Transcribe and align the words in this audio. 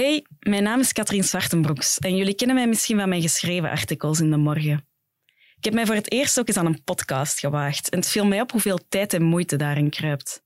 Hey, 0.00 0.24
mijn 0.40 0.62
naam 0.62 0.80
is 0.80 0.92
Katrien 0.92 1.24
Zwartenbroeks 1.24 1.98
en 1.98 2.16
jullie 2.16 2.34
kennen 2.34 2.56
mij 2.56 2.66
misschien 2.66 2.98
van 2.98 3.08
mijn 3.08 3.22
geschreven 3.22 3.70
artikels 3.70 4.20
in 4.20 4.30
de 4.30 4.36
morgen. 4.36 4.86
Ik 5.56 5.64
heb 5.64 5.74
mij 5.74 5.86
voor 5.86 5.94
het 5.94 6.12
eerst 6.12 6.38
ook 6.38 6.48
eens 6.48 6.56
aan 6.56 6.66
een 6.66 6.84
podcast 6.84 7.38
gewaagd 7.38 7.88
en 7.88 7.98
het 7.98 8.08
viel 8.08 8.26
mij 8.26 8.40
op 8.40 8.50
hoeveel 8.50 8.78
tijd 8.88 9.12
en 9.12 9.22
moeite 9.22 9.56
daarin 9.56 9.90
kruipt. 9.90 10.42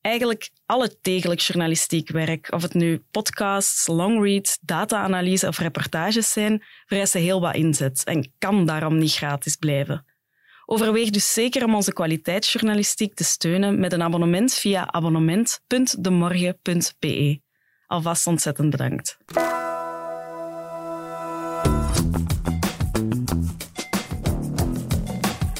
Eigenlijk 0.00 0.50
alle 0.66 0.96
degelijk 1.00 1.40
journalistiek 1.40 2.10
werk, 2.10 2.52
of 2.52 2.62
het 2.62 2.74
nu 2.74 3.04
podcasts, 3.10 3.86
longreads, 3.86 4.58
data-analyse 4.60 5.46
of 5.46 5.58
reportages 5.58 6.32
zijn, 6.32 6.62
vereisen 6.86 7.20
heel 7.20 7.40
wat 7.40 7.54
inzet 7.54 8.04
en 8.04 8.32
kan 8.38 8.66
daarom 8.66 8.98
niet 8.98 9.14
gratis 9.14 9.56
blijven. 9.56 10.04
Overweeg 10.66 11.10
dus 11.10 11.32
zeker 11.32 11.64
om 11.64 11.74
onze 11.74 11.92
kwaliteitsjournalistiek 11.92 13.14
te 13.14 13.24
steunen 13.24 13.80
met 13.80 13.92
een 13.92 14.02
abonnement 14.02 14.54
via 14.54 14.92
abonnement.demorgen.be. 14.92 17.40
Alvast 17.90 18.26
ontzettend 18.26 18.70
bedankt. 18.70 19.18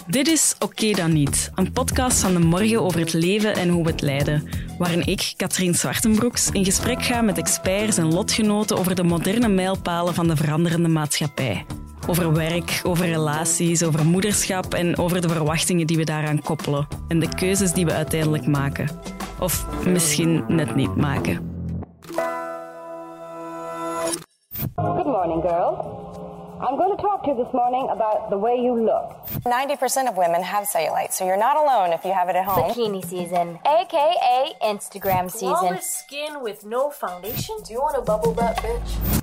Dit 0.07 0.29
is 0.29 0.55
Oké 0.59 0.93
dan 0.93 1.13
niet, 1.13 1.51
een 1.55 1.73
podcast 1.73 2.21
van 2.21 2.33
de 2.33 2.39
morgen 2.39 2.83
over 2.83 3.01
het 3.01 3.13
leven 3.13 3.55
en 3.55 3.69
hoe 3.69 3.85
we 3.85 3.91
het 3.91 4.01
leiden, 4.01 4.49
waarin 4.79 5.07
ik, 5.07 5.33
Katrien 5.37 5.75
Zwartenbroeks, 5.75 6.51
in 6.51 6.65
gesprek 6.65 7.03
ga 7.03 7.21
met 7.21 7.39
experts 7.39 7.97
en 7.97 8.13
lotgenoten 8.13 8.79
over 8.79 8.95
de 8.95 9.03
moderne 9.03 9.49
mijlpalen 9.49 10.15
van 10.15 10.29
de 10.29 10.37
veranderende 10.37 10.89
maatschappij. 10.89 11.65
Over 12.07 12.33
werk, 12.33 12.81
over 12.83 13.07
relaties, 13.07 13.83
over 13.83 14.07
moederschap 14.07 14.75
en 14.75 14.99
over 14.99 15.21
de 15.21 15.29
verwachtingen 15.29 15.87
die 15.87 15.97
we 15.97 16.05
daaraan 16.05 16.43
koppelen 16.43 16.87
en 17.09 17.19
de 17.19 17.35
keuzes 17.35 17.73
die 17.73 17.85
we 17.85 17.93
uiteindelijk 17.93 18.47
maken. 18.47 18.91
Of 19.39 19.67
misschien 19.85 20.45
net 20.49 20.75
niet 20.75 20.97
maken. 20.97 21.50
I'm 26.63 26.77
going 26.77 26.95
to 26.95 27.03
talk 27.03 27.23
to 27.25 27.31
you 27.31 27.37
this 27.43 27.53
morning 27.55 27.89
about 27.91 28.29
the 28.29 28.37
way 28.37 28.55
you 28.55 28.75
look. 28.75 29.17
90% 29.45 30.09
of 30.09 30.17
women 30.19 30.43
have 30.43 30.65
cellulite, 30.69 31.13
so 31.13 31.25
you're 31.25 31.39
not 31.39 31.57
alone 31.57 31.91
if 31.95 32.05
you 32.05 32.13
have 32.13 32.29
it 32.29 32.37
at 32.37 32.45
home. 32.45 32.71
Bikini 32.71 33.03
season, 33.03 33.59
aka 33.65 34.55
Instagram 34.61 35.31
season. 35.31 35.57
Flawless 35.57 36.05
skin 36.05 36.43
with 36.43 36.65
no 36.65 36.91
foundation? 36.91 37.57
Do 37.65 37.73
you 37.73 37.81
want 37.81 37.95
to 37.95 38.03
bubble 38.03 38.35
that 38.35 38.57
bitch? 38.63 39.23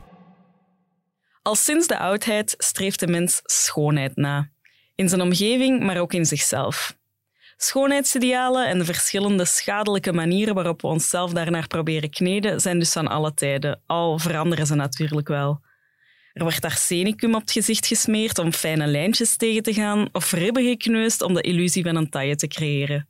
Al 1.44 1.56
sinds 1.56 1.88
de 1.88 1.98
oudheid 2.00 2.56
streeft 2.58 3.00
de 3.00 3.08
mens 3.08 3.42
schoonheid 3.44 4.16
na. 4.16 4.50
In 4.96 5.10
zijn 5.10 5.22
omgeving, 5.22 5.84
maar 5.84 5.98
ook 5.98 6.14
in 6.14 6.26
zichzelf. 6.26 6.96
Schoonheidsidealen 7.58 8.68
en 8.68 8.78
de 8.78 8.86
verschillende 8.86 9.46
schadelijke 9.46 10.14
manieren 10.14 10.56
waarop 10.56 10.82
we 10.82 10.88
onszelf 10.88 11.32
daarnaar 11.32 11.68
proberen 11.68 12.10
kneden 12.10 12.60
zijn 12.60 12.80
dus 12.80 12.94
van 12.94 13.08
alle 13.08 13.34
tijden, 13.34 13.82
al 13.86 14.20
veranderen 14.20 14.66
ze 14.66 14.76
natuurlijk 14.76 15.28
wel. 15.28 15.66
Er 16.38 16.44
wordt 16.44 16.66
arsenicum 16.66 17.36
op 17.36 17.42
het 17.42 17.52
gezicht 17.52 17.88
gesmeerd 17.88 18.40
om 18.40 18.54
fijne 18.54 18.88
lijntjes 18.88 19.36
tegen 19.36 19.64
te 19.64 19.74
gaan 19.74 20.10
of 20.12 20.32
ribben 20.32 20.64
gekneusd 20.64 21.22
om 21.22 21.34
de 21.34 21.42
illusie 21.42 21.84
van 21.84 21.96
een 21.96 22.10
taille 22.10 22.36
te 22.36 22.48
creëren. 22.48 23.08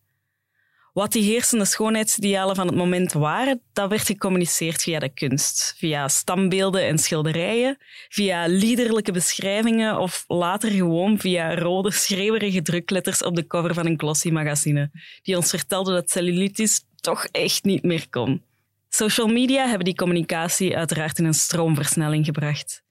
Wat 0.93 1.11
die 1.11 1.23
heersende 1.23 1.65
schoonheidsidealen 1.65 2.55
van 2.55 2.67
het 2.67 2.75
moment 2.75 3.13
waren, 3.13 3.61
dat 3.73 3.89
werd 3.89 4.05
gecommuniceerd 4.05 4.83
via 4.83 4.99
de 4.99 5.09
kunst, 5.09 5.73
via 5.77 6.07
stambeelden 6.07 6.81
en 6.81 6.97
schilderijen, 6.97 7.77
via 8.09 8.45
liederlijke 8.45 9.11
beschrijvingen 9.11 9.99
of 9.99 10.23
later 10.27 10.71
gewoon 10.71 11.19
via 11.19 11.55
rode, 11.55 11.91
schreeuwerige 11.91 12.61
drukletters 12.61 13.23
op 13.23 13.35
de 13.35 13.47
cover 13.47 13.73
van 13.73 13.85
een 13.85 13.99
glossy 13.99 14.29
magazine, 14.29 14.91
die 15.21 15.35
ons 15.35 15.49
vertelde 15.49 15.93
dat 15.93 16.09
cellulitis 16.09 16.83
toch 16.95 17.25
echt 17.25 17.63
niet 17.63 17.83
meer 17.83 18.09
kon. 18.09 18.43
Social 18.89 19.27
media 19.27 19.67
hebben 19.67 19.85
die 19.85 19.95
communicatie 19.95 20.77
uiteraard 20.77 21.19
in 21.19 21.25
een 21.25 21.33
stroomversnelling 21.33 22.25
gebracht. 22.25 22.85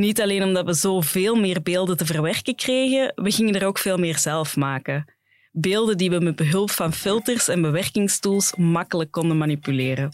Niet 0.00 0.20
alleen 0.20 0.42
omdat 0.42 0.66
we 0.66 0.72
zoveel 0.72 1.34
meer 1.34 1.62
beelden 1.62 1.96
te 1.96 2.06
verwerken 2.06 2.54
kregen, 2.54 3.12
we 3.14 3.30
gingen 3.30 3.54
er 3.54 3.66
ook 3.66 3.78
veel 3.78 3.96
meer 3.96 4.18
zelf 4.18 4.56
maken. 4.56 5.04
Beelden 5.52 5.96
die 5.96 6.10
we 6.10 6.20
met 6.20 6.36
behulp 6.36 6.70
van 6.70 6.92
filters 6.92 7.48
en 7.48 7.62
bewerkingstools 7.62 8.54
makkelijk 8.56 9.10
konden 9.10 9.38
manipuleren. 9.38 10.12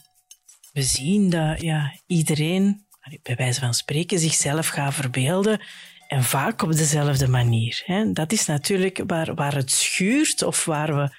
We 0.73 0.83
zien 0.83 1.31
dat 1.31 1.61
ja, 1.61 1.99
iedereen, 2.07 2.87
bij 3.23 3.37
wijze 3.37 3.61
van 3.61 3.75
spreken, 3.75 4.19
zichzelf 4.19 4.69
gaat 4.69 4.95
verbeelden 4.95 5.61
en 6.09 6.25
vaak 6.25 6.63
op 6.63 6.73
dezelfde 6.73 7.29
manier. 7.29 7.85
Dat 8.13 8.33
is 8.33 8.47
natuurlijk 8.47 9.03
waar, 9.07 9.35
waar 9.35 9.55
het 9.55 9.71
schuurt 9.71 10.43
of 10.43 10.65
waar 10.65 10.97
we 10.97 11.11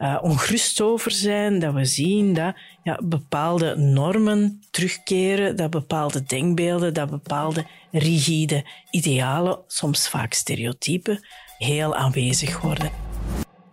uh, 0.00 0.18
ongerust 0.20 0.80
over 0.80 1.10
zijn, 1.10 1.58
dat 1.58 1.74
we 1.74 1.84
zien 1.84 2.34
dat 2.34 2.54
ja, 2.82 3.00
bepaalde 3.04 3.76
normen 3.76 4.62
terugkeren, 4.70 5.56
dat 5.56 5.70
bepaalde 5.70 6.22
denkbeelden, 6.22 6.94
dat 6.94 7.10
bepaalde 7.10 7.66
rigide 7.92 8.64
idealen, 8.90 9.58
soms 9.66 10.08
vaak 10.08 10.32
stereotypen, 10.32 11.26
heel 11.58 11.94
aanwezig 11.96 12.60
worden. 12.60 12.90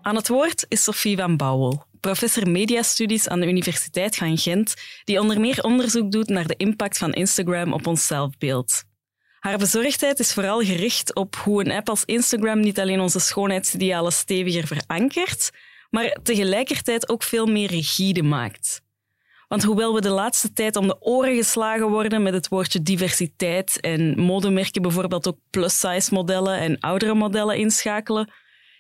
Aan 0.01 0.16
het 0.16 0.27
woord 0.27 0.66
is 0.67 0.83
Sophie 0.83 1.17
van 1.17 1.37
Bouwel, 1.37 1.85
professor 1.99 2.49
mediastudies 2.49 3.27
aan 3.27 3.39
de 3.39 3.47
Universiteit 3.47 4.16
van 4.16 4.37
Gent, 4.37 4.73
die 5.03 5.19
onder 5.19 5.39
meer 5.39 5.63
onderzoek 5.63 6.11
doet 6.11 6.29
naar 6.29 6.47
de 6.47 6.55
impact 6.57 6.97
van 6.97 7.13
Instagram 7.13 7.73
op 7.73 7.87
ons 7.87 8.07
zelfbeeld. 8.07 8.83
Haar 9.39 9.57
bezorgdheid 9.57 10.19
is 10.19 10.33
vooral 10.33 10.61
gericht 10.61 11.16
op 11.16 11.35
hoe 11.35 11.66
een 11.66 11.71
app 11.71 11.89
als 11.89 12.05
Instagram 12.05 12.59
niet 12.59 12.79
alleen 12.79 12.99
onze 12.99 13.19
schoonheidsidealen 13.19 14.11
steviger 14.11 14.67
verankert, 14.67 15.51
maar 15.89 16.17
tegelijkertijd 16.23 17.09
ook 17.09 17.23
veel 17.23 17.45
meer 17.45 17.69
rigide 17.69 18.23
maakt. 18.23 18.81
Want 19.47 19.63
hoewel 19.63 19.93
we 19.93 20.01
de 20.01 20.09
laatste 20.09 20.53
tijd 20.53 20.75
om 20.75 20.87
de 20.87 21.01
oren 21.01 21.35
geslagen 21.35 21.89
worden 21.89 22.23
met 22.23 22.33
het 22.33 22.47
woordje 22.47 22.81
diversiteit 22.81 23.79
en 23.79 24.19
modemerken 24.19 24.81
bijvoorbeeld 24.81 25.27
ook 25.27 25.37
plus-size 25.49 26.13
modellen 26.13 26.59
en 26.59 26.79
oudere 26.79 27.13
modellen 27.13 27.57
inschakelen, 27.57 28.31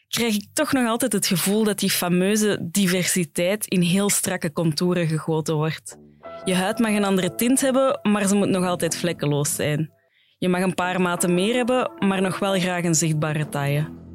krijg 0.07 0.35
ik 0.35 0.45
toch 0.53 0.71
nog 0.71 0.87
altijd 0.87 1.13
het 1.13 1.27
gevoel 1.27 1.63
dat 1.63 1.79
die 1.79 1.91
fameuze 1.91 2.67
diversiteit 2.71 3.65
in 3.65 3.81
heel 3.81 4.09
strakke 4.09 4.51
contouren 4.51 5.07
gegoten 5.07 5.55
wordt. 5.55 5.97
Je 6.43 6.55
huid 6.55 6.79
mag 6.79 6.91
een 6.91 7.03
andere 7.03 7.35
tint 7.35 7.61
hebben, 7.61 7.99
maar 8.03 8.27
ze 8.27 8.35
moet 8.35 8.49
nog 8.49 8.65
altijd 8.65 8.97
vlekkeloos 8.97 9.55
zijn. 9.55 9.91
Je 10.37 10.49
mag 10.49 10.61
een 10.61 10.73
paar 10.73 11.01
maten 11.01 11.33
meer 11.33 11.55
hebben, 11.55 11.91
maar 11.99 12.21
nog 12.21 12.39
wel 12.39 12.59
graag 12.59 12.83
een 12.83 12.95
zichtbare 12.95 13.49
taille. 13.49 14.06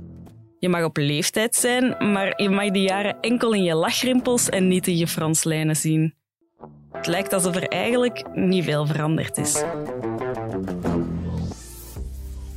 Je 0.62 0.68
mag 0.68 0.84
op 0.84 0.96
leeftijd 0.96 1.54
zijn, 1.54 2.12
maar 2.12 2.42
je 2.42 2.48
mag 2.48 2.70
die 2.70 2.82
jaren 2.82 3.20
enkel 3.20 3.54
in 3.54 3.62
je 3.62 3.74
lachrimpels 3.74 4.48
en 4.48 4.68
niet 4.68 4.86
in 4.86 4.96
je 4.96 5.06
franslijnen 5.06 5.76
zien. 5.76 6.14
Het 6.92 7.06
lijkt 7.06 7.32
alsof 7.32 7.56
er 7.56 7.68
eigenlijk 7.68 8.24
niet 8.34 8.64
veel 8.64 8.86
veranderd 8.86 9.38
is. 9.38 9.62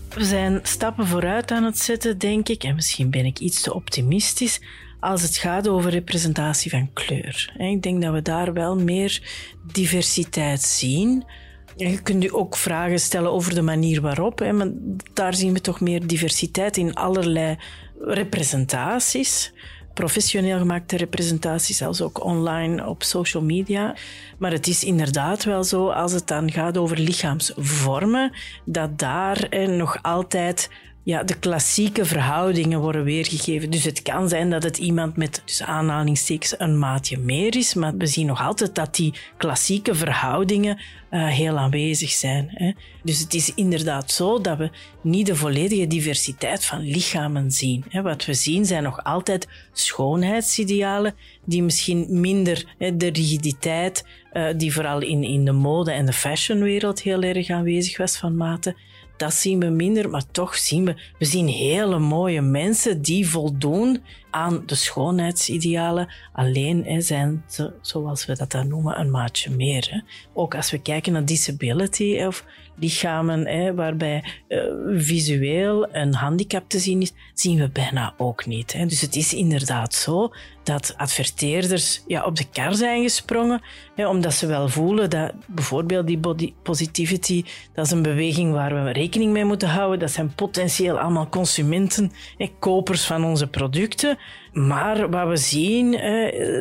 We 0.10 0.24
zijn 0.24 0.60
stappen 0.64 1.08
vooruit 1.08 1.52
aan 1.52 1.64
het 1.64 1.80
zetten, 1.80 2.18
denk 2.18 2.50
ik, 2.50 2.64
en 2.64 2.76
misschien 2.76 3.10
ben 3.10 3.26
ik 3.26 3.40
iets 3.40 3.62
te 3.62 3.74
optimistisch 3.74 4.62
als 5.00 5.22
het 5.22 5.38
gaat 5.38 5.68
over 5.68 5.92
representatie 5.92 6.72
van 6.72 6.94
kleur. 6.94 7.54
Ik 7.58 7.82
denk 7.82 8.02
dat 8.02 8.14
we 8.14 8.22
daar 8.22 8.54
wel 8.54 8.76
meer 8.76 9.22
diversiteit 9.72 10.62
zien. 10.62 11.24
Je 11.76 12.02
kunt 12.02 12.24
u 12.24 12.30
ook 12.32 12.56
vragen 12.56 13.00
stellen 13.00 13.32
over 13.32 13.56
de 13.56 13.62
manier 13.62 14.02
waarop, 14.02 14.52
maar 14.52 14.72
daar 15.14 15.34
zien 15.34 15.54
we 15.54 15.62
toch 15.62 15.80
meer 15.80 16.08
diversiteit 16.08 16.78
in 16.78 16.94
allerlei 16.94 17.58
representaties 18.00 19.54
professioneel 19.96 20.58
gemaakte 20.58 20.98
representaties, 20.98 21.78
zelfs 21.78 22.02
ook 22.02 22.24
online 22.24 22.88
op 22.88 23.04
social 23.04 23.44
media. 23.44 23.96
Maar 24.38 24.52
het 24.52 24.68
is 24.68 24.84
inderdaad 24.84 25.44
wel 25.44 25.64
zo, 25.64 25.90
als 25.90 26.12
het 26.12 26.28
dan 26.28 26.52
gaat 26.52 26.78
over 26.78 27.00
lichaamsvormen, 27.00 28.32
dat 28.66 29.00
daar 29.00 29.44
eh, 29.44 29.68
nog 29.68 29.98
altijd 30.02 30.70
ja, 31.06 31.24
de 31.24 31.40
klassieke 31.40 32.06
verhoudingen 32.06 32.80
worden 32.80 33.04
weergegeven. 33.04 33.70
Dus 33.70 33.84
het 33.84 34.02
kan 34.02 34.30
zijn 34.30 34.50
dat 34.50 34.64
het 34.64 34.78
iemand 34.78 35.18
met 35.18 35.42
dus 35.46 35.64
aanhalingstekens 35.64 36.56
een 36.58 36.80
maatje 36.80 37.18
meer 37.18 37.56
is, 37.56 37.74
maar 37.74 37.98
we 37.98 38.08
zien 38.08 38.26
nog 38.26 38.42
altijd 38.42 38.76
dat 38.76 38.96
die 38.96 39.14
klassieke 39.38 39.96
verhoudingen 39.96 40.78
uh, 41.12 41.28
heel 41.28 41.58
aanwezig 41.58 42.10
zijn. 42.10 42.48
Hè. 42.52 42.72
Dus 43.04 43.20
het 43.20 43.34
is 43.34 43.54
inderdaad 43.54 44.12
zo 44.12 44.42
dat 44.42 44.58
we 44.58 44.70
niet 45.02 45.26
de 45.26 45.36
volledige 45.36 45.88
diversiteit 45.88 46.66
van 46.66 46.82
lichamen 46.82 47.52
zien. 47.52 47.84
Hè. 47.90 48.02
Wat 48.02 48.26
we 48.26 48.34
zien 48.34 48.66
zijn 48.66 48.84
nog 48.84 49.04
altijd 49.04 49.48
schoonheidsidealen 49.74 51.16
die 51.44 51.64
misschien 51.64 52.08
minder 52.10 52.66
hè, 52.78 52.98
de 52.98 53.08
rigiditeit, 53.08 54.06
uh, 54.34 54.48
die 54.58 54.74
vooral 54.74 55.02
in, 55.02 55.24
in 55.24 55.46
de 55.46 55.52
mode- 55.52 55.92
en 55.92 56.06
de 56.06 56.14
fashionwereld 56.14 57.02
heel 57.02 57.22
erg 57.22 57.50
aanwezig 57.50 57.98
was 57.98 58.18
van 58.18 58.38
maten, 58.38 58.76
dat 59.18 59.34
zien 59.34 59.60
we 59.60 59.66
minder, 59.66 60.10
maar 60.10 60.32
toch 60.32 60.56
zien 60.56 60.86
we, 60.86 60.96
we 61.20 61.26
zien 61.26 61.48
hele 61.48 62.00
mooie 62.00 62.42
mensen 62.42 63.02
die 63.02 63.30
voldoen 63.30 64.02
aan 64.32 64.64
de 64.66 64.76
schoonheidsidealen. 64.76 66.14
Alleen 66.34 67.02
zijn 67.02 67.44
ze, 67.48 67.74
zoals 67.82 68.26
we 68.26 68.36
dat 68.36 68.52
dan 68.52 68.68
noemen, 68.68 69.00
een 69.00 69.12
maatje 69.12 69.50
meer. 69.50 69.88
Hè. 69.90 70.00
Ook 70.34 70.56
als 70.56 70.72
we 70.72 70.82
kijken 70.82 71.14
naar 71.14 71.26
disability 71.26 72.24
of 72.28 72.46
lichamen 72.76 73.48
hè, 73.48 73.74
waarbij 73.74 74.24
uh, 74.48 74.64
visueel 74.98 75.96
een 75.96 76.14
handicap 76.14 76.70
te 76.70 76.80
zien 76.80 77.02
is, 77.02 77.14
zien 77.34 77.60
we 77.60 77.70
bijna 77.70 78.14
ook 78.18 78.46
niet. 78.46 78.74
Hè. 78.74 78.86
Dus 78.86 79.02
het 79.02 79.16
is 79.16 79.34
inderdaad 79.34 79.94
zo 79.94 80.32
dat 80.66 80.94
adverteerders 80.98 82.04
ja, 82.08 82.24
op 82.26 82.36
de 82.36 82.50
kar 82.52 82.76
zijn 82.76 83.02
gesprongen, 83.02 83.62
hè, 83.96 84.08
omdat 84.08 84.34
ze 84.34 84.48
wel 84.48 84.70
voelen 84.70 85.10
dat 85.10 85.32
bijvoorbeeld 85.46 86.08
die 86.08 86.18
body 86.18 86.54
positivity, 86.64 87.44
dat 87.74 87.86
is 87.86 87.92
een 87.92 88.02
beweging 88.02 88.52
waar 88.52 88.84
we 88.84 88.92
rekening 88.92 89.32
mee 89.32 89.46
moeten 89.46 89.70
houden. 89.70 90.00
Dat 90.00 90.12
zijn 90.12 90.36
potentieel 90.36 91.00
allemaal 91.00 91.30
consumenten, 91.30 92.12
hè, 92.38 92.52
kopers 92.60 93.06
van 93.06 93.24
onze 93.24 93.48
producten. 93.48 94.18
Maar 94.54 95.10
wat 95.10 95.28
we 95.28 95.38
zien 95.38 95.94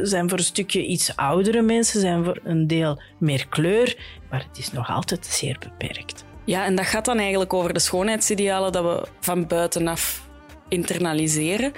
zijn 0.06 0.28
voor 0.28 0.38
een 0.38 0.44
stukje 0.44 0.86
iets 0.86 1.16
oudere 1.16 1.62
mensen, 1.62 2.00
zijn 2.00 2.24
voor 2.24 2.40
een 2.44 2.66
deel 2.66 3.00
meer 3.18 3.48
kleur, 3.48 3.96
maar 4.30 4.46
het 4.48 4.58
is 4.58 4.72
nog 4.72 4.90
altijd 4.90 5.26
zeer 5.26 5.58
beperkt. 5.58 6.24
Ja, 6.44 6.64
en 6.64 6.76
dat 6.76 6.86
gaat 6.86 7.04
dan 7.04 7.18
eigenlijk 7.18 7.52
over 7.52 7.72
de 7.72 7.80
schoonheidsidealen 7.80 8.72
dat 8.72 8.84
we 8.84 9.08
van 9.20 9.46
buitenaf 9.46 10.28
internaliseren. 10.68 11.72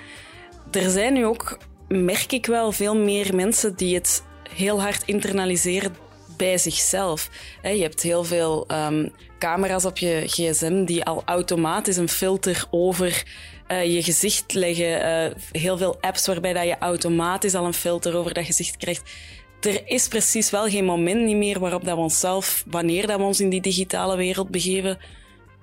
Er 0.70 0.90
zijn 0.90 1.12
nu 1.12 1.26
ook, 1.26 1.58
merk 1.88 2.32
ik 2.32 2.46
wel, 2.46 2.72
veel 2.72 2.96
meer 2.96 3.34
mensen 3.34 3.76
die 3.76 3.94
het 3.94 4.22
heel 4.50 4.80
hard 4.80 5.02
internaliseren 5.06 5.96
bij 6.36 6.58
zichzelf. 6.58 7.30
Je 7.62 7.82
hebt 7.82 8.02
heel 8.02 8.24
veel 8.24 8.66
um, 8.72 9.12
camera's 9.38 9.84
op 9.84 9.98
je 9.98 10.22
gsm 10.26 10.84
die 10.84 11.04
al 11.04 11.22
automatisch 11.24 11.96
een 11.96 12.08
filter 12.08 12.66
over 12.70 13.24
uh, 13.68 13.94
je 13.94 14.02
gezicht 14.02 14.54
leggen. 14.54 15.00
Uh, 15.06 15.62
heel 15.62 15.78
veel 15.78 15.96
apps 16.00 16.26
waarbij 16.26 16.52
dat 16.52 16.64
je 16.64 16.78
automatisch 16.78 17.54
al 17.54 17.64
een 17.64 17.74
filter 17.74 18.16
over 18.16 18.34
dat 18.34 18.44
gezicht 18.44 18.76
krijgt. 18.76 19.10
Er 19.60 19.86
is 19.86 20.08
precies 20.08 20.50
wel 20.50 20.68
geen 20.68 20.84
moment 20.84 21.24
niet 21.24 21.36
meer 21.36 21.60
waarop 21.60 21.84
dat 21.84 21.94
we 21.96 22.02
onszelf, 22.02 22.64
wanneer 22.66 23.06
dat 23.06 23.18
we 23.18 23.22
ons 23.22 23.40
in 23.40 23.48
die 23.48 23.60
digitale 23.60 24.16
wereld 24.16 24.48
begeven, 24.48 24.98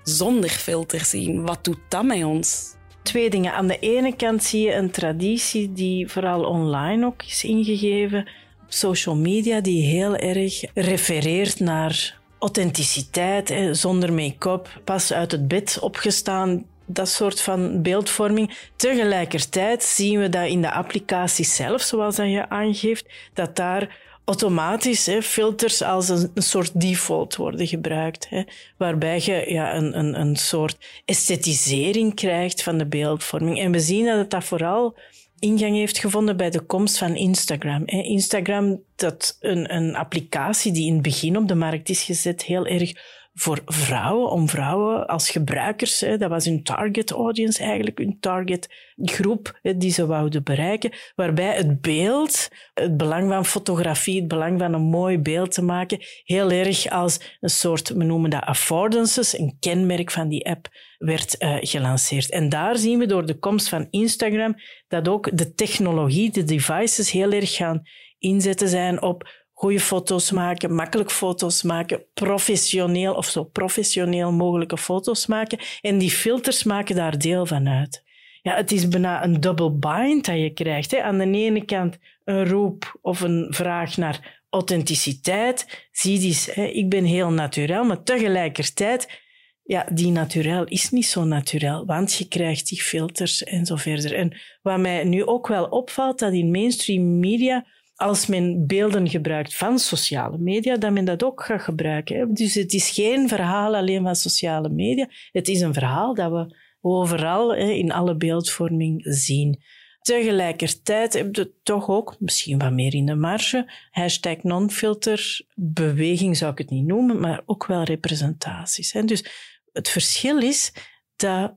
zonder 0.04 0.50
filter 0.50 1.06
zien. 1.06 1.46
Wat 1.46 1.64
doet 1.64 1.80
dat 1.90 2.04
met 2.04 2.24
ons? 2.24 2.76
Twee 3.04 3.30
dingen. 3.30 3.54
Aan 3.54 3.68
de 3.68 3.80
ene 3.80 4.16
kant 4.16 4.44
zie 4.44 4.62
je 4.62 4.74
een 4.74 4.92
traditie 4.92 5.74
die 5.74 6.08
vooral 6.08 6.44
online 6.44 7.06
ook 7.06 7.24
is 7.24 7.44
ingegeven, 7.44 8.28
social 8.68 9.16
media, 9.16 9.62
die 9.62 9.84
heel 9.84 10.16
erg 10.16 10.64
refereert 10.74 11.60
naar 11.60 12.20
authenticiteit, 12.40 13.54
zonder 13.72 14.14
make-up, 14.14 14.80
pas 14.84 15.14
uit 15.14 15.32
het 15.32 15.48
bed 15.48 15.78
opgestaan, 15.82 16.66
dat 16.86 17.10
soort 17.10 17.42
van 17.42 17.82
beeldvorming. 17.82 18.58
Tegelijkertijd 18.76 19.84
zien 19.84 20.20
we 20.20 20.30
dat 20.30 20.48
in 20.48 20.62
de 20.62 20.72
applicatie 20.72 21.46
zelf, 21.46 21.82
zoals 21.82 22.16
dat 22.16 22.30
je 22.30 22.50
aangeeft, 22.50 23.06
dat 23.34 23.56
daar 23.56 23.98
automatisch 24.26 25.10
filters 25.22 25.82
als 25.82 26.10
een, 26.10 26.32
een, 26.34 26.44
soort 26.44 26.82
default 26.82 27.36
worden 27.36 27.68
gebruikt. 27.68 28.30
Hè, 28.30 28.44
waarbij 28.78 29.22
je 29.24 29.46
ja, 29.48 29.76
een, 29.76 29.98
een, 30.00 30.20
een 30.20 30.36
soort 30.36 30.78
esthetisering 31.06 32.16
krijgt 32.16 32.64
van 32.64 32.78
de 32.78 32.86
beeldvorming. 32.86 33.60
En 33.60 33.72
we 33.72 33.80
zien 33.80 34.06
dat 34.06 34.18
het 34.18 34.30
dat 34.30 34.44
vooral 34.44 34.98
ingang 35.40 35.76
heeft 35.76 35.98
gevonden 35.98 36.38
bij 36.38 36.50
de 36.50 36.62
komst 36.62 36.98
van 36.98 37.16
Instagram. 37.16 37.86
Instagram, 37.86 38.82
dat 38.96 39.38
een, 39.40 39.76
een 39.76 39.96
applicatie 39.96 40.72
die 40.72 40.88
in 40.88 40.94
het 40.94 41.02
begin 41.02 41.38
op 41.38 41.48
de 41.48 41.56
markt 41.56 41.90
is 41.90 42.04
gezet, 42.04 42.44
heel 42.44 42.66
erg 42.66 42.92
voor 43.34 43.62
vrouwen, 43.66 44.32
om 44.32 44.50
vrouwen 44.50 45.08
als 45.08 45.30
gebruikers, 45.30 46.00
hè, 46.00 46.18
dat 46.18 46.30
was 46.30 46.46
hun 46.46 46.64
target 46.64 47.12
audience 47.12 47.64
eigenlijk, 47.64 47.98
hun 47.98 48.18
target 48.20 48.68
groep 48.96 49.60
die 49.78 49.92
ze 49.92 50.06
wouden 50.06 50.44
bereiken, 50.44 50.92
waarbij 51.16 51.56
het 51.56 51.82
beeld, 51.82 52.48
het 52.74 52.98
belang 52.98 53.32
van 53.32 53.46
fotografie, 53.46 54.20
het 54.20 54.28
belang 54.28 54.60
van 54.60 54.74
een 54.74 54.82
mooi 54.82 55.20
beeld 55.20 55.52
te 55.52 55.62
maken, 55.62 56.00
heel 56.24 56.52
erg 56.52 56.90
als 56.90 57.38
een 57.40 57.50
soort, 57.50 57.90
we 57.90 58.04
noemen 58.04 58.30
dat 58.30 58.44
affordances, 58.44 59.38
een 59.38 59.58
kenmerk 59.60 60.12
van 60.12 60.28
die 60.28 60.50
app, 60.50 60.68
werd 60.98 61.36
uh, 61.40 61.58
gelanceerd. 61.60 62.30
En 62.30 62.50
daar 62.50 62.78
zien 62.78 63.00
we 63.00 63.06
door 63.06 63.26
de 63.26 63.40
komst 63.40 63.70
van 63.70 63.88
Instagram 63.90 64.56
dat 64.88 65.08
ook 65.08 65.38
de 65.38 65.54
technologie, 65.54 66.32
de 66.32 66.44
devices 66.44 67.12
heel 67.12 67.32
erg 67.32 67.56
gaan 67.56 67.82
inzetten 68.18 68.68
zijn 68.68 69.02
op 69.02 69.43
goede 69.64 69.80
foto's 69.80 70.32
maken, 70.32 70.76
makkelijk 70.76 71.12
foto's 71.12 71.64
maken, 71.64 72.04
professioneel 72.14 73.14
of 73.14 73.26
zo 73.26 73.44
professioneel 73.44 74.32
mogelijke 74.32 74.78
foto's 74.78 75.26
maken. 75.26 75.60
En 75.82 75.98
die 75.98 76.12
filters 76.12 76.64
maken 76.64 76.96
daar 76.96 77.18
deel 77.18 77.46
van 77.46 77.70
uit. 77.70 78.04
Ja, 78.42 78.56
het 78.56 78.72
is 78.72 78.88
bijna 78.88 79.24
een 79.24 79.40
double 79.40 79.72
bind 79.72 80.26
dat 80.26 80.36
je 80.36 80.54
krijgt. 80.54 80.92
Hè. 80.92 81.02
Aan 81.02 81.18
de 81.18 81.32
ene 81.32 81.66
kant 81.66 81.98
een 82.26 82.48
roep 82.48 83.00
of 83.02 83.22
een 83.22 83.48
vraag 83.50 83.98
naar 83.98 84.44
authenticiteit. 84.50 85.88
Zie 85.92 86.22
eens, 86.22 86.54
hè, 86.54 86.64
ik 86.64 86.90
ben 86.90 87.04
heel 87.04 87.32
natuurlijk, 87.32 87.84
maar 87.84 88.04
tegelijkertijd, 88.04 89.22
ja, 89.64 89.88
die 89.92 90.12
naturel 90.12 90.64
is 90.64 90.90
niet 90.90 91.06
zo 91.06 91.24
natuurlijk, 91.24 91.86
want 91.86 92.14
je 92.14 92.28
krijgt 92.28 92.70
die 92.70 92.82
filters 92.82 93.44
en 93.44 93.66
zo 93.66 93.76
verder. 93.76 94.16
En 94.16 94.38
wat 94.62 94.80
mij 94.80 95.04
nu 95.04 95.26
ook 95.26 95.48
wel 95.48 95.66
opvalt, 95.66 96.20
dat 96.20 96.34
in 96.34 96.52
mainstream 96.52 97.20
media 97.20 97.66
als 98.04 98.26
men 98.26 98.68
beelden 98.68 99.10
gebruikt 99.10 99.56
van 99.56 99.80
sociale 99.80 100.38
media, 100.38 100.78
dat 100.78 100.92
men 100.92 101.06
dat 101.06 101.24
ook 101.24 101.44
gaat 101.44 101.62
gebruiken. 101.62 102.34
Dus 102.34 102.54
het 102.54 102.74
is 102.74 102.90
geen 102.90 103.28
verhaal 103.28 103.76
alleen 103.76 104.04
van 104.04 104.16
sociale 104.16 104.70
media. 104.70 105.08
Het 105.32 105.48
is 105.48 105.62
een 105.62 105.74
verhaal 105.74 106.14
dat 106.14 106.32
we 106.32 106.58
overal 106.82 107.56
in 107.56 107.92
alle 107.92 108.16
beeldvorming 108.16 109.02
zien. 109.06 109.64
Tegelijkertijd 110.02 111.14
heb 111.14 111.36
je 111.36 111.54
toch 111.64 111.90
ook, 111.90 112.16
misschien 112.20 112.60
wat 112.60 112.72
meer 112.72 112.94
in 112.94 113.06
de 113.06 113.16
marge, 113.16 113.72
hashtag 113.92 114.44
non-filter, 114.44 115.42
beweging 115.56 116.38
zou 116.38 116.52
ik 116.52 116.58
het 116.58 116.70
niet 116.70 116.86
noemen, 116.86 117.20
maar 117.20 117.42
ook 117.46 117.66
wel 117.66 117.84
representaties. 117.84 118.92
Dus 118.92 119.26
het 119.72 119.90
verschil 119.90 120.42
is 120.42 120.74
dat 121.16 121.56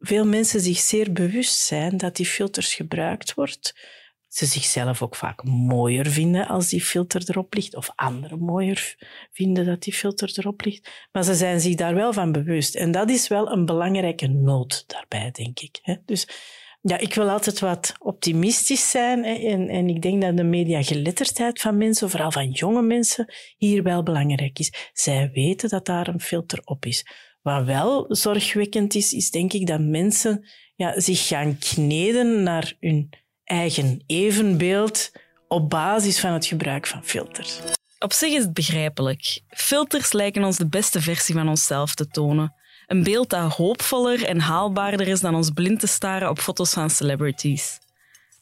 veel 0.00 0.26
mensen 0.26 0.60
zich 0.60 0.78
zeer 0.78 1.12
bewust 1.12 1.58
zijn 1.58 1.96
dat 1.96 2.16
die 2.16 2.26
filters 2.26 2.74
gebruikt 2.74 3.34
wordt 3.34 3.74
ze 4.28 4.46
zichzelf 4.46 5.02
ook 5.02 5.16
vaak 5.16 5.44
mooier 5.44 6.06
vinden 6.06 6.46
als 6.46 6.68
die 6.68 6.80
filter 6.80 7.22
erop 7.26 7.54
ligt, 7.54 7.76
of 7.76 7.90
anderen 7.94 8.38
mooier 8.38 8.96
vinden 9.32 9.66
dat 9.66 9.82
die 9.82 9.92
filter 9.92 10.32
erop 10.38 10.64
ligt. 10.64 10.90
Maar 11.12 11.24
ze 11.24 11.34
zijn 11.34 11.60
zich 11.60 11.74
daar 11.74 11.94
wel 11.94 12.12
van 12.12 12.32
bewust. 12.32 12.74
En 12.74 12.90
dat 12.90 13.10
is 13.10 13.28
wel 13.28 13.50
een 13.52 13.64
belangrijke 13.64 14.26
noot 14.26 14.84
daarbij, 14.86 15.30
denk 15.30 15.60
ik. 15.60 15.98
Dus 16.04 16.28
ja, 16.80 16.98
ik 16.98 17.14
wil 17.14 17.30
altijd 17.30 17.60
wat 17.60 17.94
optimistisch 17.98 18.90
zijn. 18.90 19.24
En, 19.24 19.68
en 19.68 19.88
ik 19.88 20.02
denk 20.02 20.22
dat 20.22 20.36
de 20.36 20.44
mediageletterdheid 20.44 21.60
van 21.60 21.76
mensen, 21.76 22.10
vooral 22.10 22.32
van 22.32 22.50
jonge 22.50 22.82
mensen, 22.82 23.34
hier 23.56 23.82
wel 23.82 24.02
belangrijk 24.02 24.58
is. 24.58 24.90
Zij 24.92 25.30
weten 25.32 25.68
dat 25.68 25.86
daar 25.86 26.08
een 26.08 26.20
filter 26.20 26.60
op 26.64 26.86
is. 26.86 27.06
Wat 27.42 27.64
wel 27.64 28.04
zorgwekkend 28.08 28.94
is, 28.94 29.12
is 29.12 29.30
denk 29.30 29.52
ik 29.52 29.66
dat 29.66 29.80
mensen 29.80 30.48
ja, 30.74 31.00
zich 31.00 31.26
gaan 31.26 31.58
kneden 31.58 32.42
naar 32.42 32.76
hun 32.80 33.10
eigen 33.48 34.02
evenbeeld 34.06 35.12
op 35.48 35.70
basis 35.70 36.20
van 36.20 36.32
het 36.32 36.46
gebruik 36.46 36.86
van 36.86 37.04
filters. 37.04 37.58
Op 37.98 38.12
zich 38.12 38.32
is 38.32 38.42
het 38.42 38.52
begrijpelijk. 38.52 39.40
Filters 39.48 40.12
lijken 40.12 40.44
ons 40.44 40.56
de 40.56 40.68
beste 40.68 41.00
versie 41.00 41.34
van 41.34 41.48
onszelf 41.48 41.94
te 41.94 42.08
tonen. 42.08 42.54
Een 42.86 43.02
beeld 43.02 43.30
dat 43.30 43.52
hoopvoller 43.52 44.24
en 44.24 44.40
haalbaarder 44.40 45.08
is 45.08 45.20
dan 45.20 45.34
ons 45.34 45.50
blind 45.50 45.80
te 45.80 45.86
staren 45.86 46.30
op 46.30 46.38
foto's 46.38 46.72
van 46.72 46.90
celebrities. 46.90 47.78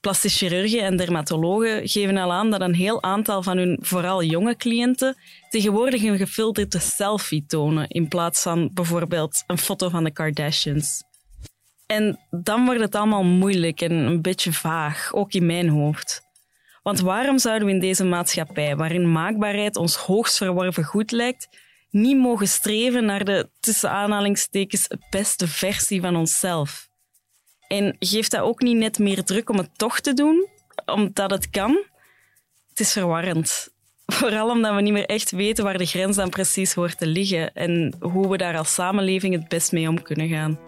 Plastisch 0.00 0.36
chirurgen 0.36 0.80
en 0.80 0.96
dermatologen 0.96 1.88
geven 1.88 2.16
al 2.16 2.32
aan 2.32 2.50
dat 2.50 2.60
een 2.60 2.74
heel 2.74 3.02
aantal 3.02 3.42
van 3.42 3.56
hun 3.56 3.78
vooral 3.80 4.22
jonge 4.22 4.56
cliënten 4.56 5.16
tegenwoordig 5.50 6.02
een 6.02 6.16
gefilterde 6.16 6.78
selfie 6.78 7.44
tonen 7.46 7.88
in 7.88 8.08
plaats 8.08 8.42
van 8.42 8.70
bijvoorbeeld 8.72 9.44
een 9.46 9.58
foto 9.58 9.88
van 9.88 10.04
de 10.04 10.10
Kardashians. 10.12 11.02
En 11.86 12.18
dan 12.30 12.64
wordt 12.64 12.80
het 12.80 12.94
allemaal 12.94 13.24
moeilijk 13.24 13.80
en 13.80 13.92
een 13.92 14.22
beetje 14.22 14.52
vaag, 14.52 15.12
ook 15.12 15.32
in 15.32 15.46
mijn 15.46 15.68
hoofd. 15.68 16.22
Want 16.82 17.00
waarom 17.00 17.38
zouden 17.38 17.66
we 17.66 17.74
in 17.74 17.80
deze 17.80 18.04
maatschappij, 18.04 18.76
waarin 18.76 19.12
maakbaarheid 19.12 19.76
ons 19.76 19.96
hoogst 19.96 20.36
verworven 20.36 20.84
goed 20.84 21.10
lijkt, 21.10 21.48
niet 21.90 22.16
mogen 22.16 22.48
streven 22.48 23.04
naar 23.04 23.24
de 23.24 23.48
tussen 23.60 23.90
aanhalingstekens 23.90 24.88
beste 25.10 25.48
versie 25.48 26.00
van 26.00 26.16
onszelf? 26.16 26.88
En 27.68 27.96
geeft 27.98 28.30
dat 28.30 28.40
ook 28.40 28.60
niet 28.60 28.76
net 28.76 28.98
meer 28.98 29.24
druk 29.24 29.50
om 29.50 29.56
het 29.56 29.78
toch 29.78 30.00
te 30.00 30.12
doen, 30.14 30.48
omdat 30.84 31.30
het 31.30 31.50
kan? 31.50 31.84
Het 32.68 32.80
is 32.80 32.92
verwarrend. 32.92 33.68
Vooral 34.06 34.50
omdat 34.50 34.74
we 34.74 34.80
niet 34.80 34.92
meer 34.92 35.06
echt 35.06 35.30
weten 35.30 35.64
waar 35.64 35.78
de 35.78 35.86
grens 35.86 36.16
dan 36.16 36.30
precies 36.30 36.74
hoort 36.74 36.98
te 36.98 37.06
liggen 37.06 37.54
en 37.54 37.94
hoe 38.00 38.28
we 38.28 38.36
daar 38.36 38.56
als 38.56 38.74
samenleving 38.74 39.34
het 39.34 39.48
best 39.48 39.72
mee 39.72 39.88
om 39.88 40.02
kunnen 40.02 40.28
gaan. 40.28 40.58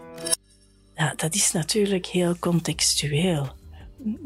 Ja, 0.99 1.13
dat 1.17 1.35
is 1.35 1.53
natuurlijk 1.53 2.07
heel 2.07 2.39
contextueel. 2.39 3.49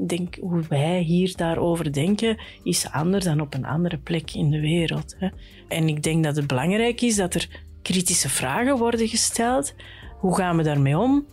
Denk, 0.06 0.36
hoe 0.40 0.62
wij 0.68 1.00
hier 1.00 1.36
daarover 1.36 1.92
denken, 1.92 2.38
is 2.62 2.90
anders 2.90 3.24
dan 3.24 3.40
op 3.40 3.54
een 3.54 3.64
andere 3.64 3.98
plek 3.98 4.30
in 4.30 4.50
de 4.50 4.60
wereld. 4.60 5.14
Hè. 5.18 5.28
En 5.68 5.88
ik 5.88 6.02
denk 6.02 6.24
dat 6.24 6.36
het 6.36 6.46
belangrijk 6.46 7.00
is 7.00 7.16
dat 7.16 7.34
er 7.34 7.48
kritische 7.82 8.28
vragen 8.28 8.78
worden 8.78 9.08
gesteld. 9.08 9.74
Hoe 10.18 10.36
gaan 10.36 10.56
we 10.56 10.62
daarmee 10.62 10.98
om? 10.98 11.26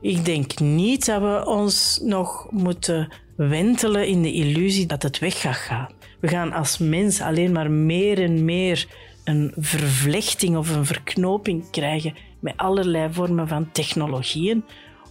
Ik 0.00 0.24
denk 0.24 0.58
niet 0.58 1.06
dat 1.06 1.20
we 1.20 1.46
ons 1.46 2.00
nog 2.02 2.50
moeten 2.50 3.12
wentelen 3.36 4.08
in 4.08 4.22
de 4.22 4.32
illusie 4.32 4.86
dat 4.86 5.02
het 5.02 5.18
weg 5.18 5.40
gaat 5.40 5.56
gaan. 5.56 5.88
We 6.20 6.28
gaan 6.28 6.52
als 6.52 6.78
mens 6.78 7.20
alleen 7.20 7.52
maar 7.52 7.70
meer 7.70 8.22
en 8.22 8.44
meer 8.44 8.86
een 9.24 9.52
vervlechting 9.56 10.56
of 10.56 10.76
een 10.76 10.86
verknoping 10.86 11.70
krijgen 11.70 12.14
met 12.40 12.56
allerlei 12.56 13.12
vormen 13.12 13.48
van 13.48 13.70
technologieën. 13.72 14.64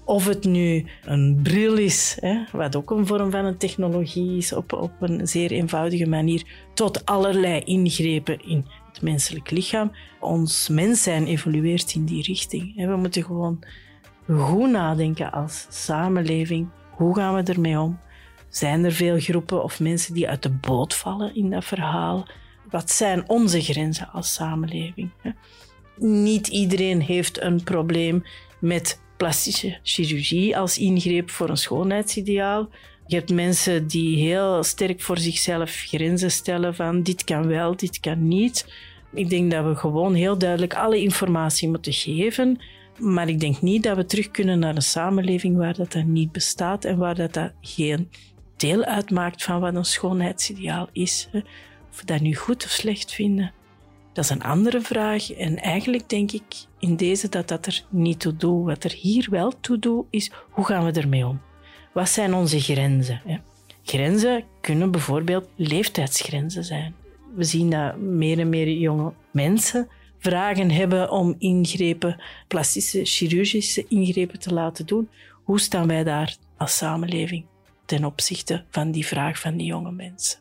Of 0.06 0.26
het 0.26 0.44
nu 0.44 0.86
een 1.04 1.40
bril 1.44 1.78
is, 1.78 2.18
hè, 2.20 2.44
wat 2.52 2.76
ook 2.76 2.92
een 2.92 3.08
vorm 3.08 3.32
van 3.32 3.46
een 3.46 3.58
technologie 3.58 4.38
is, 4.38 4.54
op, 4.54 4.74
op 4.74 4.92
een 5.00 5.28
zeer 5.28 5.52
eenvoudige 5.52 6.10
manier, 6.10 6.44
tot 6.74 7.06
allerlei 7.06 7.60
ingrepen 7.60 8.48
in 8.48 8.66
het 8.88 9.02
menselijk 9.02 9.52
lichaam. 9.52 9.92
Ons 10.20 10.70
mens 10.70 11.04
zijn 11.04 11.28
evolueert 11.28 11.94
in 11.94 12.06
die 12.06 12.24
richting. 12.24 12.76
We 12.76 12.96
moeten 12.96 13.24
gewoon 13.24 13.64
goed 14.28 14.70
nadenken 14.70 15.32
als 15.32 15.68
samenleving. 15.70 16.70
Hoe 16.92 17.16
gaan 17.16 17.36
we 17.36 17.52
ermee 17.52 17.80
om? 17.80 18.00
Zijn 18.50 18.84
er 18.86 18.92
veel 18.92 19.20
groepen 19.20 19.64
of 19.64 19.80
mensen 19.80 20.14
die 20.14 20.30
uit 20.30 20.44
de 20.44 20.52
boot 20.52 20.96
vallen 20.96 21.36
in 21.36 21.50
dat 21.50 21.66
verhaal? 21.66 22.28
Wat 22.70 22.92
zijn 22.92 23.30
onze 23.30 23.62
grenzen 23.62 24.10
als 24.12 24.34
samenleving? 24.34 25.10
Niet 25.98 26.48
iedereen 26.48 27.02
heeft 27.02 27.42
een 27.42 27.64
probleem 27.64 28.24
met 28.60 29.00
plastische 29.18 29.80
chirurgie 29.84 30.58
als 30.58 30.78
ingreep 30.78 31.30
voor 31.30 31.50
een 31.50 31.58
schoonheidsideaal. 31.58 32.70
Je 33.08 33.16
hebt 33.16 33.34
mensen 33.34 33.88
die 33.88 34.18
heel 34.28 34.64
sterk 34.64 35.02
voor 35.02 35.18
zichzelf 35.18 35.72
grenzen 35.72 36.32
stellen 36.32 36.76
van 36.76 37.04
dit 37.04 37.24
kan 37.24 37.48
wel, 37.48 37.76
dit 37.76 38.00
kan 38.00 38.28
niet. 38.28 38.66
Ik 39.14 39.30
denk 39.30 39.52
dat 39.52 39.66
we 39.66 39.76
gewoon 39.76 40.14
heel 40.14 40.38
duidelijk 40.38 40.74
alle 40.74 41.02
informatie 41.02 41.70
moeten 41.70 41.94
geven. 41.94 42.60
Maar 43.00 43.30
ik 43.30 43.40
denk 43.40 43.62
niet 43.62 43.84
dat 43.84 43.96
we 43.96 44.06
terug 44.06 44.32
kunnen 44.32 44.60
naar 44.60 44.76
een 44.76 44.82
samenleving 44.82 45.58
waar 45.58 45.76
dat, 45.76 45.92
dat 45.92 46.04
niet 46.04 46.32
bestaat 46.32 46.86
en 46.86 46.98
waar 46.98 47.16
dat, 47.16 47.34
dat 47.34 47.52
geen 47.62 48.10
deel 48.58 48.84
uitmaakt 48.84 49.44
van 49.44 49.60
wat 49.60 49.76
een 49.76 49.86
schoonheidsideaal 49.86 50.90
is. 50.92 51.30
Of 51.92 52.00
we 52.00 52.06
dat 52.06 52.22
nu 52.22 52.36
goed 52.36 52.64
of 52.64 52.70
slecht 52.70 53.14
vinden, 53.14 53.54
dat 54.16 54.24
is 54.24 54.30
een 54.30 54.44
andere 54.44 54.82
vraag. 54.82 55.32
En 55.32 55.58
eigenlijk 55.62 56.10
denk 56.10 56.32
ik 56.32 56.44
in 56.80 56.96
deze 56.96 57.30
dat 57.30 57.48
dat 57.48 57.66
er 57.66 57.84
niet 57.90 58.20
toe 58.20 58.36
doet. 58.36 58.66
Wat 58.66 58.84
er 58.84 58.92
hier 58.92 59.28
wel 59.30 59.60
toe 59.60 59.80
doet, 59.80 60.06
is 60.10 60.32
hoe 60.50 60.66
gaan 60.66 60.86
we 60.86 61.00
ermee 61.00 61.26
om? 61.26 61.42
Wat 61.94 62.10
zijn 62.10 62.34
onze 62.34 62.60
grenzen? 62.60 63.22
Grenzen 63.84 64.44
kunnen 64.62 64.92
bijvoorbeeld 64.92 65.50
leeftijdsgrenzen 65.56 66.64
zijn. 66.64 66.96
We 67.36 67.44
zien 67.44 67.70
dat 67.70 67.98
meer 67.98 68.40
en 68.40 68.50
meer 68.50 68.70
jonge 68.70 69.14
mensen 69.32 69.88
vragen 70.20 70.72
hebben 70.72 71.12
om 71.12 71.36
ingrepen, 71.38 72.22
plastische, 72.48 73.06
chirurgische 73.06 73.86
ingrepen 73.88 74.40
te 74.40 74.54
laten 74.54 74.86
doen. 74.86 75.10
Hoe 75.44 75.60
staan 75.60 75.88
wij 75.88 76.04
daar 76.04 76.36
als 76.58 76.78
samenleving 76.78 77.46
ten 77.86 78.06
opzichte 78.06 78.64
van 78.70 78.92
die 78.92 79.06
vraag 79.06 79.40
van 79.40 79.58
die 79.58 79.68
jonge 79.68 79.92
mensen? 79.92 80.40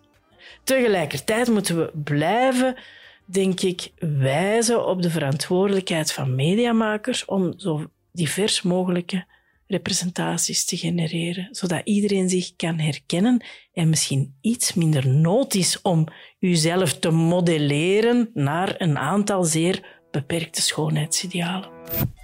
Tegelijkertijd 0.65 1.49
moeten 1.49 1.77
we 1.77 1.91
blijven, 2.05 2.77
denk 3.25 3.61
ik, 3.61 3.93
wijzen 3.99 4.87
op 4.87 5.03
de 5.03 5.11
verantwoordelijkheid 5.11 6.13
van 6.13 6.35
mediamakers 6.35 7.25
om 7.25 7.55
zo 7.57 7.87
divers 8.13 8.63
mogelijke 8.63 9.25
representaties 9.67 10.65
te 10.65 10.77
genereren, 10.77 11.49
zodat 11.51 11.81
iedereen 11.85 12.29
zich 12.29 12.57
kan 12.57 12.79
herkennen 12.79 13.45
en 13.73 13.89
misschien 13.89 14.35
iets 14.41 14.75
minder 14.75 15.09
nood 15.09 15.55
is 15.55 15.83
om 15.83 16.07
uzelf 16.41 16.99
te 16.99 17.11
modelleren 17.11 18.31
naar 18.35 18.75
een 18.79 18.99
aantal 18.99 19.45
zeer 19.45 20.03
beperkte 20.11 20.63
schoonheidsidealen. 20.63 21.69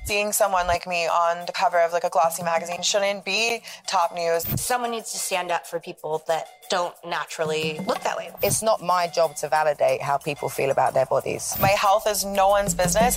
Seeing 0.05 0.33
someone 0.33 0.67
like 0.67 0.89
me 0.89 1.07
on 1.07 1.47
the 1.47 1.53
cover 1.53 1.79
of 1.79 1.93
like 1.93 2.05
a 2.05 2.11
glossy 2.11 2.43
magazine 2.43 2.83
shouldn't 2.83 3.25
be 3.25 3.63
top 3.87 4.15
news. 4.15 4.45
Someone 4.61 4.91
needs 4.91 5.13
to 5.13 5.19
stand 5.19 5.51
up 5.51 5.67
for 5.67 5.81
people 5.81 6.23
that 6.27 6.47
don't 6.69 6.95
naturally 7.05 7.79
look 7.87 8.01
that 8.01 8.17
way. 8.17 8.31
It's 8.43 8.63
not 8.63 8.81
my 8.81 9.09
job 9.13 9.37
to 9.37 9.49
validate 9.49 10.03
how 10.03 10.17
people 10.19 10.49
feel 10.49 10.71
about 10.71 10.95
their 10.95 11.07
bodies. 11.07 11.55
My 11.61 11.75
health 11.77 12.07
is 12.07 12.25
no 12.25 12.49
one's 12.49 12.75
business. 12.75 13.17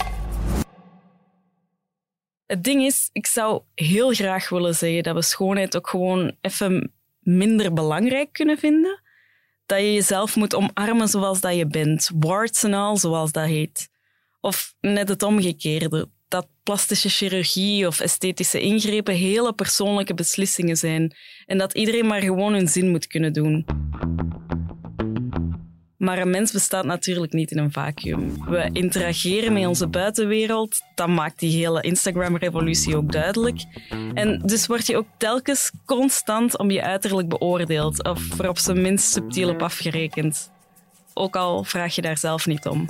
Het 2.45 2.63
ding 2.63 2.83
is, 2.83 3.09
ik 3.11 3.27
zou 3.27 3.61
heel 3.75 4.13
graag 4.13 4.49
willen 4.49 4.75
zeggen 4.75 5.03
dat 5.03 5.15
we 5.15 5.21
schoonheid 5.21 5.75
ook 5.75 5.89
gewoon 5.89 6.35
even 6.41 6.93
minder 7.19 7.73
belangrijk 7.73 8.33
kunnen 8.33 8.57
vinden. 8.57 9.01
Dat 9.65 9.79
je 9.79 9.93
jezelf 9.93 10.35
moet 10.35 10.55
omarmen 10.55 11.07
zoals 11.07 11.41
dat 11.41 11.55
je 11.55 11.67
bent. 11.67 12.09
Warts 12.15 12.63
en 12.63 12.73
al, 12.73 12.97
zoals 12.97 13.31
dat 13.31 13.45
heet. 13.45 13.89
Of 14.41 14.73
net 14.81 15.09
het 15.09 15.23
omgekeerde. 15.23 16.09
Dat 16.33 16.47
plastische 16.63 17.09
chirurgie 17.09 17.87
of 17.87 17.99
esthetische 17.99 18.59
ingrepen 18.59 19.13
hele 19.13 19.53
persoonlijke 19.53 20.13
beslissingen 20.13 20.77
zijn. 20.77 21.15
En 21.45 21.57
dat 21.57 21.73
iedereen 21.73 22.07
maar 22.07 22.21
gewoon 22.21 22.53
hun 22.53 22.67
zin 22.67 22.89
moet 22.89 23.07
kunnen 23.07 23.33
doen. 23.33 23.65
Maar 25.97 26.17
een 26.17 26.29
mens 26.29 26.51
bestaat 26.51 26.85
natuurlijk 26.85 27.33
niet 27.33 27.51
in 27.51 27.57
een 27.57 27.71
vacuüm. 27.71 28.45
We 28.45 28.69
interageren 28.71 29.53
met 29.53 29.65
onze 29.65 29.87
buitenwereld. 29.87 30.81
Dat 30.95 31.07
maakt 31.07 31.39
die 31.39 31.57
hele 31.57 31.81
Instagram-revolutie 31.81 32.95
ook 32.95 33.11
duidelijk. 33.11 33.63
En 34.13 34.39
dus 34.45 34.67
word 34.67 34.87
je 34.87 34.97
ook 34.97 35.07
telkens 35.17 35.71
constant 35.85 36.57
om 36.57 36.71
je 36.71 36.81
uiterlijk 36.81 37.29
beoordeeld 37.29 38.03
of 38.03 38.39
er 38.39 38.49
op 38.49 38.57
zijn 38.57 38.81
minst 38.81 39.11
subtiel 39.11 39.49
op 39.49 39.61
afgerekend. 39.61 40.51
Ook 41.13 41.35
al 41.35 41.63
vraag 41.63 41.95
je 41.95 42.01
daar 42.01 42.17
zelf 42.17 42.45
niet 42.45 42.67
om. 42.67 42.89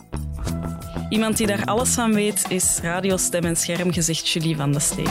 Iemand 1.13 1.37
die 1.37 1.47
daar 1.47 1.65
alles 1.65 1.89
van 1.89 2.13
weet 2.13 2.45
is 2.47 2.79
radiostem 2.81 3.43
en 3.43 3.55
schermgezicht 3.55 4.29
Julie 4.29 4.55
van 4.55 4.71
de 4.71 4.79
Steen. 4.79 5.07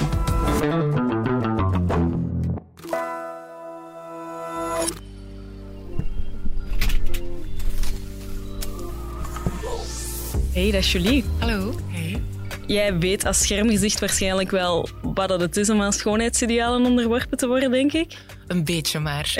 Hey, 10.53 10.71
dat 10.71 10.81
is 10.81 10.93
Julie. 10.93 11.25
Hallo. 11.39 11.75
Hey. 11.89 12.23
Jij 12.67 12.99
weet 12.99 13.25
als 13.25 13.39
schermgezicht 13.39 14.01
waarschijnlijk 14.01 14.51
wel 14.51 14.89
wat 15.03 15.29
dat 15.29 15.41
het 15.41 15.57
is 15.57 15.71
om 15.71 15.83
aan 15.83 15.93
schoonheidsidealen 15.93 16.85
onderworpen 16.85 17.39
te 17.39 17.47
worden, 17.47 17.71
denk 17.71 17.93
ik. 17.93 18.19
Een 18.47 18.65
beetje 18.65 18.99
maar. 18.99 19.35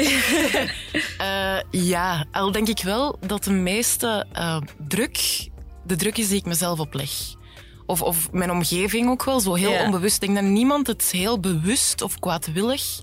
uh, 1.21 1.59
ja, 1.91 2.25
al 2.33 2.53
denk 2.53 2.69
ik 2.69 2.83
wel 2.83 3.17
dat 3.27 3.45
de 3.45 3.53
meeste 3.53 4.27
uh, 4.35 4.61
druk, 4.89 5.51
de 5.85 5.97
druk 5.97 6.19
is 6.19 6.29
die 6.29 6.39
ik 6.39 6.45
mezelf 6.45 6.79
opleg. 6.81 7.11
Of, 7.87 8.03
of 8.03 8.33
mijn 8.33 8.51
omgeving 8.51 9.09
ook 9.11 9.25
wel, 9.25 9.41
zo 9.41 9.55
heel 9.55 9.71
Ja. 9.71 9.85
onbewust. 9.85 10.15
Ik 10.15 10.21
denk 10.21 10.35
dat 10.45 10.51
niemand 10.51 10.87
het 10.87 11.11
heel 11.11 11.41
bewust 11.41 12.03
of 12.03 12.19
kwaadwillig 12.19 13.01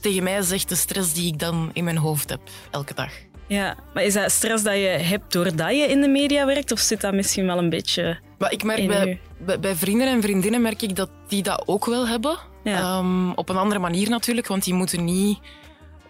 tegen 0.00 0.22
mij 0.22 0.42
zegt 0.42 0.68
de 0.68 0.74
stress 0.74 1.12
die 1.12 1.26
ik 1.32 1.38
dan 1.38 1.70
in 1.72 1.84
mijn 1.84 1.96
hoofd 1.96 2.30
heb 2.30 2.40
elke 2.70 2.94
dag. 2.94 3.12
Ja, 3.46 3.76
maar 3.94 4.02
is 4.02 4.14
dat 4.14 4.30
stress 4.30 4.62
dat 4.64 4.74
je 4.74 4.80
hebt 4.80 5.32
doordat 5.32 5.70
je 5.70 5.82
in 5.86 6.00
de 6.00 6.08
media 6.08 6.46
werkt? 6.46 6.72
Of 6.72 6.78
zit 6.78 7.00
dat 7.00 7.12
misschien 7.14 7.46
wel 7.46 7.58
een 7.58 7.70
beetje... 7.70 8.18
Maar 8.38 8.52
ik 8.52 8.62
merk 8.62 8.86
bij, 8.86 9.20
bij, 9.38 9.60
bij 9.60 9.74
vrienden 9.74 10.06
en 10.08 10.22
vriendinnen 10.22 10.62
merk 10.62 10.82
ik 10.82 10.96
dat 10.96 11.10
die 11.28 11.42
dat 11.42 11.62
ook 11.66 11.86
wel 11.86 12.08
hebben. 12.08 12.38
Ja. 12.64 12.78
Ehm, 12.78 13.30
op 13.30 13.48
een 13.48 13.56
andere 13.56 13.80
manier 13.80 14.08
natuurlijk, 14.08 14.46
want 14.46 14.64
die 14.64 14.74
moeten 14.74 15.04
niet 15.04 15.38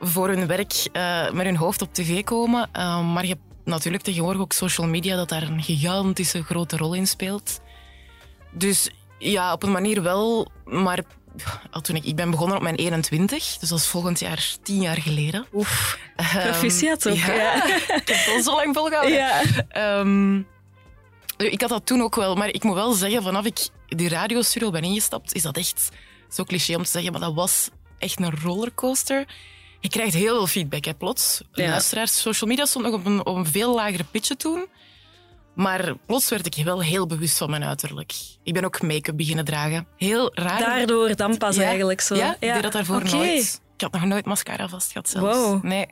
voor 0.01 0.29
hun 0.29 0.47
werk 0.47 0.73
eh, 0.93 1.31
met 1.31 1.45
hun 1.47 1.57
hoofd 1.57 1.83
op 1.83 1.95
tv 1.95 2.25
komen. 2.25 2.69
Ehm, 2.73 3.13
maar 3.13 3.23
je 3.23 3.29
hebt 3.29 3.50
natuurlijk 3.65 4.03
tegenwoordig 4.03 4.41
ook 4.43 4.53
social 4.53 4.87
media 4.87 5.17
dat 5.17 5.29
daar 5.29 5.43
een 5.43 5.63
gigantische 5.63 6.43
grote 6.43 6.77
rol 6.77 6.95
in 6.95 7.07
speelt. 7.07 7.61
Dus 8.53 8.91
ja, 9.19 9.53
op 9.53 9.63
een 9.63 9.73
manier 9.73 10.03
wel, 10.03 10.51
maar 10.65 11.03
toen 11.83 11.97
ik, 11.97 12.05
ik 12.05 12.17
ben 12.17 12.31
begonnen 12.31 12.57
op 12.57 12.63
mijn 12.63 12.75
21, 12.75 13.57
dus 13.59 13.69
dat 13.69 13.79
is 13.79 13.87
volgend 13.87 14.21
jaar 14.21 14.55
tien 14.63 14.81
jaar 14.81 15.01
geleden. 15.01 15.47
Oef, 15.53 15.99
Ehm, 16.17 16.43
proficiat 16.51 17.09
ook. 17.09 17.17
ja. 17.17 17.35
Ja. 17.35 17.65
ik 17.77 18.09
heb 18.09 18.17
het 18.17 18.31
al 18.35 18.43
zo 18.43 18.55
lang 18.55 18.75
volgehouden. 18.75 19.17
Ja. 19.17 19.43
Ehm, 19.69 20.37
ik 21.37 21.61
had 21.61 21.71
dat 21.71 21.87
toen 21.87 22.03
ook 22.03 22.15
wel, 22.15 22.35
maar 22.35 22.49
ik 22.49 22.63
moet 22.65 22.75
wel 22.75 22.93
zeggen, 22.93 23.23
vanaf 23.23 23.45
ik 23.45 23.69
die 23.87 24.09
radiostudio 24.09 24.71
ben 24.71 24.83
ingestapt, 24.83 25.35
is 25.35 25.43
dat 25.43 25.57
echt 25.57 25.89
zo 26.29 26.45
cliché 26.45 26.75
om 26.77 26.83
te 26.83 26.91
zeggen, 26.91 27.13
maar 27.13 27.21
dat 27.21 27.35
was 27.35 27.69
echt 27.99 28.21
een 28.21 28.41
rollercoaster. 28.43 29.25
Je 29.81 29.89
krijgt 29.89 30.15
heel 30.15 30.35
veel 30.35 30.47
feedback, 30.47 30.85
hè, 30.85 30.95
plots. 30.95 31.41
Ja. 31.53 31.69
Luisteraars, 31.69 32.21
social 32.21 32.51
media 32.51 32.65
stond 32.65 32.85
nog 32.85 32.95
op 32.95 33.07
een, 33.07 33.27
op 33.27 33.37
een 33.37 33.47
veel 33.47 33.75
lagere 33.75 34.05
pitje 34.05 34.37
toen. 34.37 34.67
Maar 35.55 35.95
plots 36.07 36.29
werd 36.29 36.57
ik 36.57 36.65
wel 36.65 36.83
heel 36.83 37.07
bewust 37.07 37.39
van 37.39 37.51
mijn 37.51 37.65
uiterlijk. 37.65 38.13
Ik 38.43 38.53
ben 38.55 38.65
ook 38.65 38.83
make-up 38.83 39.17
beginnen 39.17 39.45
dragen. 39.45 39.87
Heel 39.97 40.31
raar. 40.35 40.59
Daardoor 40.59 41.17
dan 41.17 41.37
pas 41.39 41.57
Ja. 41.57 41.63
eigenlijk 41.63 42.01
zo. 42.01 42.15
Ja, 42.15 42.37
ik 42.39 42.53
deed 42.53 42.63
dat 42.63 42.73
daarvoor 42.73 43.05
nooit. 43.05 43.61
Ik 43.75 43.81
had 43.81 43.93
nog 43.93 44.05
nooit 44.05 44.25
mascara 44.25 44.69
vast 44.69 44.93
gehad 44.93 45.09
zelfs. 45.09 45.37
Wow. 45.37 45.63
Nee. 45.65 45.87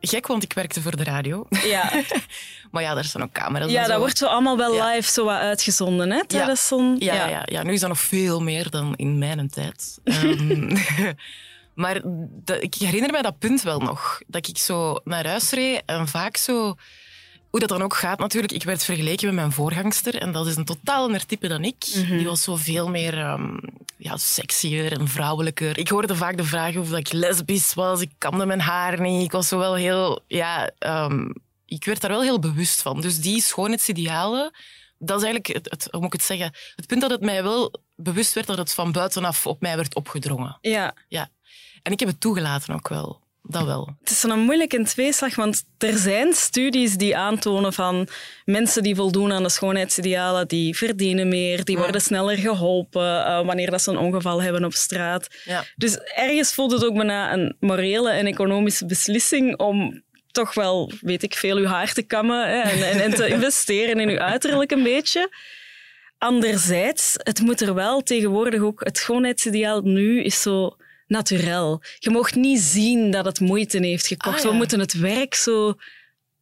Gek, 0.00 0.26
want 0.26 0.42
ik 0.42 0.52
werkte 0.52 0.82
voor 0.82 0.96
de 0.96 1.04
radio. 1.04 1.46
Ja, 1.64 1.90
Maar 2.70 2.82
ja, 2.82 2.94
daar 2.94 3.04
staan 3.04 3.22
ook 3.22 3.32
camera's 3.32 3.70
ja 3.70 3.82
en 3.82 3.88
dat 3.88 3.98
wordt 3.98 4.18
zo 4.18 4.26
allemaal 4.26 4.56
wel 4.56 4.74
Ja. 4.74 4.90
live 4.94 5.10
zo 5.10 5.24
wat 5.24 5.38
uitgezonden, 5.38 6.10
hè? 6.10 6.26
Tijdens 6.26 6.66
zo'n... 6.66 6.96
Ja, 6.98 7.14
ja. 7.14 7.28
Ja, 7.28 7.42
ja, 7.44 7.62
nu 7.62 7.72
is 7.72 7.80
dat 7.80 7.88
nog 7.88 8.00
veel 8.00 8.40
meer 8.40 8.70
dan 8.70 8.94
in 8.96 9.18
mijn 9.18 9.48
tijd. 9.50 9.98
Ehm, 10.04 10.76
maar 11.78 12.00
dat- 12.44 12.62
ik 12.62 12.74
herinner 12.74 13.10
mij 13.10 13.22
dat 13.22 13.38
punt 13.38 13.62
wel 13.62 13.80
nog. 13.80 14.20
Dat 14.26 14.48
ik 14.48 14.58
zo 14.58 14.96
naar 15.04 15.26
huis 15.26 15.50
reed 15.50 15.82
en 15.86 16.08
vaak 16.08 16.36
zo 16.36 16.74
hoe 17.50 17.60
dat 17.60 17.68
dan 17.68 17.82
ook 17.82 17.94
gaat 17.96 18.18
natuurlijk, 18.18 18.52
ik 18.52 18.62
werd 18.64 18.84
vergeleken 18.84 19.26
met 19.26 19.34
mijn 19.34 19.52
voorgangster 19.52 20.14
en 20.16 20.32
dat 20.32 20.46
is 20.46 20.56
een 20.56 20.64
totaal 20.64 21.04
ander 21.04 21.26
type 21.26 21.48
dan 21.48 21.64
ik. 21.64 21.84
Die 22.18 22.26
was 22.26 22.42
zo 22.42 22.56
veel 22.56 22.88
meer 22.88 23.18
ehm, 23.18 23.56
ja, 23.96 24.16
sexier 24.16 24.92
en 24.92 25.08
vrouwelijker. 25.08 25.78
Ik 25.78 25.88
hoorde 25.88 26.16
vaak 26.16 26.36
de 26.36 26.44
vraag 26.44 26.76
of 26.76 26.88
dat 26.88 26.98
ik 26.98 27.12
lesbisch 27.12 27.74
was, 27.74 28.00
ik 28.00 28.10
kamde 28.18 28.46
mijn 28.46 28.60
haar 28.60 29.00
niet. 29.00 29.22
Ik 29.24 29.32
was 29.32 29.48
zo 29.48 29.58
wel 29.58 29.74
heel... 29.74 30.20
Ja, 30.26 30.70
ehm, 30.78 31.30
ik 31.66 31.84
werd 31.84 32.00
daar 32.00 32.10
wel 32.10 32.22
heel 32.22 32.38
bewust 32.38 32.82
van. 32.82 33.00
Dus 33.00 33.20
die 33.20 33.42
schoonheidsidealen, 33.42 34.50
dat 34.98 35.18
is 35.22 35.24
eigenlijk, 35.24 35.54
het, 35.56 35.70
het, 35.70 35.88
hoe 35.90 36.00
moet 36.00 36.14
ik 36.14 36.20
het 36.20 36.28
zeggen, 36.28 36.52
het 36.76 36.86
punt 36.86 37.00
dat 37.00 37.10
het 37.10 37.20
mij 37.20 37.42
wel 37.42 37.72
bewust 38.02 38.32
werd 38.32 38.46
dat 38.46 38.58
het 38.58 38.74
van 38.74 38.92
buitenaf 38.92 39.46
op 39.46 39.60
mij 39.60 39.76
werd 39.76 39.94
opgedrongen. 39.94 40.58
Ja. 40.60 40.94
Ja. 41.08 41.28
En 41.82 41.92
ik 41.92 42.00
heb 42.00 42.08
het 42.08 42.20
toegelaten 42.20 42.74
ook 42.74 42.88
wel. 42.88 43.26
Dat 43.42 43.64
wel. 43.64 43.96
Het 44.00 44.10
is 44.10 44.22
een 44.22 44.40
moeilijke 44.40 44.82
tweeslag, 44.82 45.34
want 45.34 45.64
er 45.78 45.98
zijn 45.98 46.32
studies 46.32 46.96
die 46.96 47.16
aantonen 47.16 47.72
van 47.72 48.08
mensen 48.44 48.82
die 48.82 48.94
voldoen 48.94 49.32
aan 49.32 49.42
de 49.42 49.48
schoonheidsidealen, 49.48 50.48
die 50.48 50.76
verdienen 50.76 51.28
meer, 51.28 51.64
die 51.64 51.78
worden 51.78 52.00
sneller 52.00 52.36
geholpen 52.36 53.18
uh, 53.18 53.46
wanneer 53.46 53.70
dat 53.70 53.82
ze 53.82 53.90
een 53.90 53.98
ongeval 53.98 54.42
hebben 54.42 54.64
op 54.64 54.72
straat. 54.72 55.26
Ja. 55.44 55.64
Dus 55.76 55.96
ergens 55.96 56.54
voelt 56.54 56.72
het 56.72 56.84
ook 56.84 56.94
bijna 56.94 57.32
een 57.32 57.56
morele 57.60 58.10
en 58.10 58.26
economische 58.26 58.86
beslissing 58.86 59.58
om 59.58 60.02
toch 60.30 60.54
wel, 60.54 60.92
weet 61.00 61.22
ik 61.22 61.34
veel, 61.34 61.56
uw 61.56 61.66
haar 61.66 61.92
te 61.92 62.02
kammen 62.02 62.48
hè, 62.48 62.60
en, 62.60 62.88
en, 62.90 63.00
en 63.00 63.14
te 63.14 63.28
investeren 63.36 64.00
in 64.00 64.08
uw 64.08 64.18
uiterlijk 64.18 64.70
een 64.70 64.82
beetje. 64.82 65.30
Anderzijds, 66.18 67.12
het 67.16 67.40
moet 67.40 67.60
er 67.60 67.74
wel 67.74 68.02
tegenwoordig 68.02 68.60
ook, 68.60 68.84
het 68.84 68.98
schoonheidsideaal 68.98 69.80
nu 69.80 70.22
is 70.22 70.42
zo 70.42 70.76
naturel. 71.06 71.82
Je 71.98 72.10
mocht 72.10 72.34
niet 72.34 72.60
zien 72.60 73.10
dat 73.10 73.24
het 73.24 73.40
moeite 73.40 73.78
heeft 73.78 74.06
gekost. 74.06 74.36
Ah, 74.36 74.42
ja. 74.42 74.48
We 74.48 74.54
moeten 74.54 74.80
het 74.80 74.92
werk 74.92 75.34
zo 75.34 75.74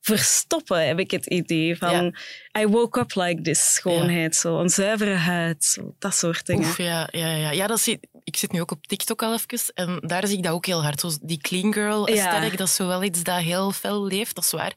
verstoppen, 0.01 0.87
heb 0.87 0.99
ik 0.99 1.11
het 1.11 1.27
idee. 1.27 1.77
Van, 1.77 2.17
I 2.59 2.67
woke 2.67 3.01
up 3.01 3.15
like 3.15 3.43
this, 3.43 3.75
schoonheid. 3.75 4.37
Zo, 4.37 4.61
een 4.61 4.69
zuivere 4.69 5.15
huid, 5.15 5.65
zo, 5.65 5.95
dat 5.99 6.15
soort 6.15 6.47
dingen. 6.47 6.69
Oef, 6.69 6.79
ja, 6.79 7.09
ja, 7.11 7.35
ja. 7.35 7.51
ja 7.51 7.67
dat 7.67 7.81
zie, 7.81 8.01
ik 8.25 8.37
zit 8.37 8.53
nu 8.53 8.61
ook 8.61 8.71
op 8.71 8.87
TikTok 8.87 9.23
al 9.23 9.35
even 9.35 9.75
en 9.75 9.99
daar 10.01 10.27
zie 10.27 10.37
ik 10.37 10.43
dat 10.43 10.53
ook 10.53 10.67
heel 10.67 10.83
hard. 10.83 11.01
Zo 11.01 11.11
die 11.23 11.39
clean 11.39 11.73
girl 11.73 12.09
aesthetic, 12.09 12.59
dat 12.59 12.69
is 12.69 12.75
zo 12.75 12.87
wel 12.87 13.03
iets 13.03 13.23
dat 13.23 13.39
heel 13.39 13.73
fel 13.73 14.07
leeft, 14.07 14.35
dat 14.35 14.45
is 14.45 14.51
waar. 14.51 14.75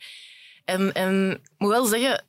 En, 0.66 0.94
en 0.94 1.32
ik 1.32 1.50
moet 1.58 1.72
wel 1.72 1.86
zeggen, 1.86 2.24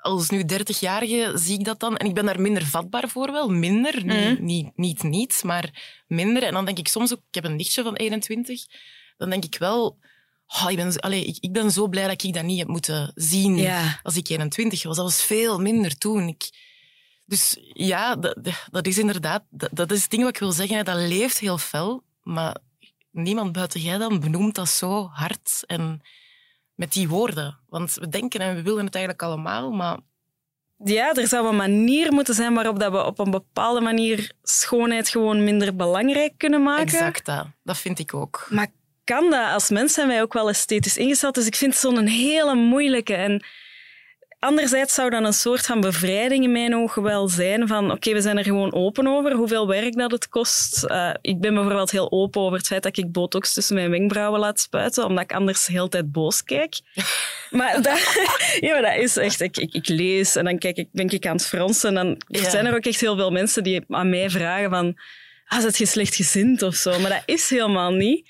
als 0.00 0.30
nu 0.30 0.42
30-jarige 0.52 1.32
zie 1.34 1.58
ik 1.58 1.64
dat 1.64 1.80
dan. 1.80 1.96
En 1.96 2.06
ik 2.06 2.14
ben 2.14 2.26
daar 2.26 2.40
minder 2.40 2.66
vatbaar 2.66 3.08
voor 3.08 3.32
wel. 3.32 3.48
Minder, 3.48 4.04
niet, 4.04 4.40
niet, 4.40 4.76
niet 4.76 5.02
niets, 5.02 5.42
maar 5.42 5.96
minder. 6.06 6.42
En 6.42 6.52
dan 6.52 6.64
denk 6.64 6.78
ik 6.78 6.88
soms 6.88 7.12
ook, 7.12 7.18
ik 7.28 7.34
heb 7.34 7.44
een 7.44 7.56
nichtje 7.56 7.82
van 7.82 7.94
21, 7.94 8.66
dan 9.16 9.30
denk 9.30 9.44
ik 9.44 9.56
wel... 9.58 9.98
Oh, 10.46 10.70
ik, 10.70 10.76
ben, 10.76 10.92
zo- 10.92 10.98
allee, 10.98 11.24
ik, 11.24 11.36
ik 11.40 11.52
ben 11.52 11.70
zo 11.70 11.88
blij 11.88 12.06
dat 12.06 12.22
ik 12.22 12.34
dat 12.34 12.42
niet 12.44 12.58
heb 12.58 12.68
moeten 12.68 13.12
zien 13.14 13.56
Ja. 13.56 14.00
als 14.02 14.16
ik 14.16 14.28
21 14.28 14.82
was. 14.82 14.96
Dat 14.96 15.04
was 15.04 15.22
veel 15.22 15.58
minder 15.60 15.98
toen. 15.98 16.28
Ik, 16.28 16.50
dus 17.24 17.56
ja, 17.72 18.16
dat, 18.16 18.36
dat 18.70 18.86
is 18.86 18.98
inderdaad... 18.98 19.44
Dat, 19.50 19.70
dat 19.72 19.90
is 19.92 20.00
het 20.02 20.10
ding 20.10 20.22
wat 20.22 20.34
ik 20.34 20.38
wil 20.40 20.52
zeggen. 20.52 20.84
Dat 20.84 20.96
leeft 20.96 21.38
heel 21.38 21.58
fel, 21.58 22.02
maar 22.22 22.56
niemand 23.10 23.52
buiten 23.52 23.80
jij 23.80 23.98
dan 23.98 24.20
benoemt 24.20 24.54
dat 24.54 24.68
zo 24.68 25.08
hard 25.12 25.62
en 25.66 26.00
met 26.78 26.92
die 26.92 27.08
woorden. 27.08 27.58
Want 27.68 27.94
we 27.94 28.08
denken 28.08 28.40
en 28.40 28.54
we 28.54 28.62
willen 28.62 28.84
het 28.84 28.94
eigenlijk 28.94 29.24
allemaal, 29.24 29.70
maar 29.70 29.98
Ja, 30.84 31.14
er 31.14 31.26
zou 31.26 31.48
een 31.48 31.56
manier 31.56 32.12
moeten 32.12 32.34
zijn 32.34 32.54
waarop 32.54 32.78
dat 32.78 32.92
we 32.92 33.04
op 33.04 33.18
een 33.18 33.30
bepaalde 33.30 33.80
manier 33.80 34.32
schoonheid 34.42 35.08
gewoon 35.08 35.44
minder 35.44 35.76
belangrijk 35.76 36.32
kunnen 36.36 36.62
maken. 36.62 36.82
exact 36.82 37.26
dat. 37.26 37.46
Dat 37.62 37.78
vind 37.78 37.98
ik 37.98 38.14
ook. 38.14 38.46
Maar 38.50 38.66
kan 39.04 39.30
dat? 39.30 39.52
Als 39.52 39.68
mens 39.70 39.92
zijn 39.92 40.08
wij 40.08 40.22
ook 40.22 40.32
wel 40.32 40.48
esthetisch 40.48 40.96
ingesteld. 40.96 41.34
Dus 41.34 41.46
ik 41.46 41.56
vind 41.56 41.72
het 41.72 41.80
zo'n 41.80 42.06
hele 42.06 42.54
moeilijke. 42.54 43.14
En 43.14 43.44
anderzijds 44.38 44.94
zou 44.94 45.10
dan 45.10 45.24
een 45.24 45.32
soort 45.32 45.66
van 45.66 45.80
bevrijding 45.80 46.44
in 46.44 46.52
mijn 46.52 46.74
ogen 46.76 47.02
wel 47.02 47.28
zijn 47.28 47.68
van 47.68 47.90
oké, 47.90 48.12
we 48.12 48.20
zijn 48.20 48.38
er 48.38 48.44
gewoon 48.44 48.72
open 48.72 49.06
over 49.06 49.32
hoeveel 49.32 49.66
werk 49.66 49.96
dat 49.96 50.10
het 50.10 50.28
kost. 50.28 50.84
Eh, 50.84 51.10
ik 51.20 51.40
ben 51.40 51.54
bijvoorbeeld 51.54 51.90
heel 51.90 52.12
open 52.12 52.40
over 52.40 52.58
het 52.58 52.66
feit 52.66 52.82
dat 52.82 52.96
ik 52.96 53.12
botox 53.12 53.52
tussen 53.52 53.74
mijn 53.74 53.90
wenkbrauwen 53.90 54.40
laat 54.40 54.60
spuiten, 54.60 55.04
omdat 55.04 55.24
ik 55.24 55.32
anders 55.32 55.66
de 55.66 55.72
hele 55.72 55.88
tijd 55.88 56.12
boos 56.12 56.44
kijk. 56.44 56.80
Maar 57.50 57.82
dat, 57.82 58.16
ja, 58.60 58.72
maar 58.72 58.82
dat 58.82 58.96
is 59.04 59.16
echt... 59.16 59.40
Ik, 59.40 59.56
ik, 59.56 59.72
ik 59.74 59.88
lees 59.88 60.36
en 60.36 60.44
dan 60.44 60.58
kijk 60.58 60.76
ik, 60.76 60.88
ben 60.92 61.08
ik 61.08 61.26
aan 61.26 61.36
het 61.36 61.46
fronsen. 61.46 61.88
En 61.88 61.94
dan 61.94 62.40
Ja. 62.42 62.50
zijn 62.50 62.66
er 62.66 62.74
ook 62.74 62.84
echt 62.84 63.00
heel 63.00 63.16
veel 63.16 63.30
mensen 63.30 63.62
die 63.62 63.84
aan 63.88 64.08
mij 64.10 64.30
vragen 64.30 64.70
van... 64.70 64.98
Ah, 65.46 65.60
zit 65.60 65.78
je 65.78 65.86
slechtgezind 65.86 66.62
of 66.62 66.74
zo? 66.74 66.98
Maar 66.98 67.10
dat 67.10 67.22
is 67.24 67.50
helemaal 67.50 67.92
niet. 67.92 68.28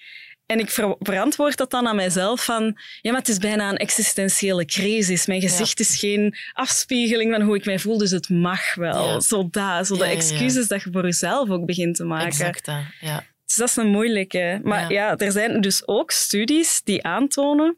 En 0.48 0.58
ik 0.58 0.70
ver- 0.70 0.96
verantwoord 0.98 1.56
dat 1.56 1.70
dan 1.70 1.86
aan 1.86 1.96
mijzelf 1.96 2.44
van... 2.44 2.78
Ja, 3.00 3.10
maar 3.10 3.20
het 3.20 3.28
is 3.28 3.38
bijna 3.38 3.68
een 3.68 3.76
existentiële 3.76 4.64
crisis. 4.64 5.26
Mijn 5.26 5.40
gezicht 5.40 5.80
is 5.80 5.96
geen 5.98 6.36
afspiegeling 6.52 7.32
van 7.32 7.42
hoe 7.42 7.56
ik 7.56 7.64
mij 7.64 7.78
voel, 7.78 7.98
dus 7.98 8.10
het 8.10 8.28
mag 8.28 8.74
wel. 8.74 9.08
Ja. 9.08 9.20
Zo 9.20 9.48
dat, 9.50 9.86
zo 9.86 9.96
de 9.96 10.04
Ja, 10.04 10.10
excuses 10.10 10.68
dat 10.68 10.82
je 10.82 10.90
voor 10.92 11.04
jezelf 11.04 11.50
ook 11.50 11.66
begint 11.66 11.96
te 11.96 12.04
maken. 12.04 12.26
Exact 12.26 12.66
ja. 13.00 13.24
Dus 13.46 13.56
dat 13.56 13.68
is 13.68 13.76
een 13.76 13.90
moeilijke. 13.90 14.60
Maar 14.62 14.80
ja. 14.80 14.88
Ja. 14.88 15.16
er 15.16 15.32
zijn 15.32 15.60
dus 15.60 15.86
ook 15.86 16.10
studies 16.10 16.80
die 16.84 17.04
aantonen 17.04 17.76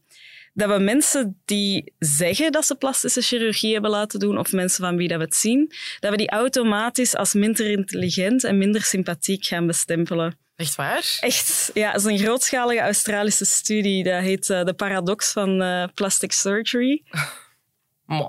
dat 0.52 0.70
we 0.70 0.78
mensen 0.78 1.40
die 1.44 1.92
zeggen 1.98 2.52
dat 2.52 2.66
ze 2.66 2.74
plastische 2.74 3.22
chirurgie 3.22 3.72
hebben 3.72 3.90
laten 3.90 4.20
doen, 4.20 4.38
of 4.38 4.52
mensen 4.52 4.84
van 4.84 4.96
wie 4.96 5.08
dat 5.08 5.18
we 5.18 5.24
het 5.24 5.36
zien, 5.36 5.72
dat 6.00 6.10
we 6.10 6.16
die 6.16 6.30
automatisch 6.30 7.16
als 7.16 7.34
minder 7.34 7.70
intelligent 7.70 8.44
en 8.44 8.58
minder 8.58 8.82
sympathiek 8.82 9.44
gaan 9.44 9.66
bestempelen. 9.66 10.38
Echt 10.60 10.74
waar? 10.74 11.16
Echt, 11.20 11.70
ja, 11.74 11.90
het 11.90 12.00
is 12.00 12.04
een 12.06 12.18
grootschalige 12.18 12.80
Australische 12.80 13.44
studie. 13.44 14.04
Dat 14.04 14.22
heet 14.22 14.50
eh, 14.50 14.64
de 14.64 14.74
paradox 14.74 15.32
van 15.32 15.62
eh, 15.62 15.84
plastic 15.94 16.32
surgery. 16.32 17.02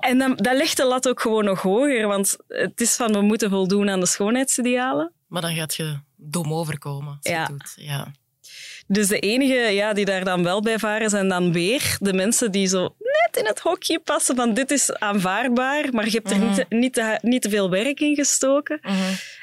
En 0.00 0.18
dan, 0.18 0.36
dat 0.36 0.56
legt 0.56 0.76
de 0.76 0.84
lat 0.84 1.08
ook 1.08 1.20
gewoon 1.20 1.44
nog 1.44 1.62
hoger, 1.62 2.06
want 2.06 2.36
het 2.48 2.80
is 2.80 2.94
van 2.96 3.12
we 3.12 3.20
moeten 3.20 3.50
voldoen 3.50 3.90
aan 3.90 4.00
de 4.00 4.06
schoonheidsidealen. 4.06 5.12
Maar 5.28 5.42
dan 5.42 5.54
gaat 5.54 5.74
je 5.74 5.98
dom 6.16 6.52
overkomen 6.54 7.08
als 7.08 7.18
je 7.22 7.30
Ja. 7.30 7.40
het 7.40 7.48
doet. 7.48 7.72
Ja. 7.76 8.12
Dus 8.92 9.08
de 9.08 9.18
enige 9.18 9.54
ja, 9.54 9.92
die 9.92 10.04
daar 10.04 10.24
dan 10.24 10.42
wel 10.42 10.62
bij 10.62 10.78
varen 10.78 11.10
zijn 11.10 11.28
dan 11.28 11.52
weer 11.52 11.96
de 12.00 12.12
mensen 12.12 12.50
die 12.50 12.66
zo 12.66 12.94
net 12.98 13.36
in 13.36 13.46
het 13.46 13.58
hokje 13.58 13.98
passen 13.98 14.36
van 14.36 14.54
dit 14.54 14.70
is 14.70 14.94
aanvaardbaar, 14.94 15.88
maar 15.92 16.04
je 16.04 16.10
hebt 16.10 16.30
er 16.30 16.38
niet, 16.38 16.54
te, 16.54 16.66
niet, 16.68 16.92
te, 16.92 17.18
niet 17.22 17.42
te 17.42 17.50
veel 17.50 17.70
werk 17.70 18.00
in 18.00 18.14
gestoken. 18.14 18.80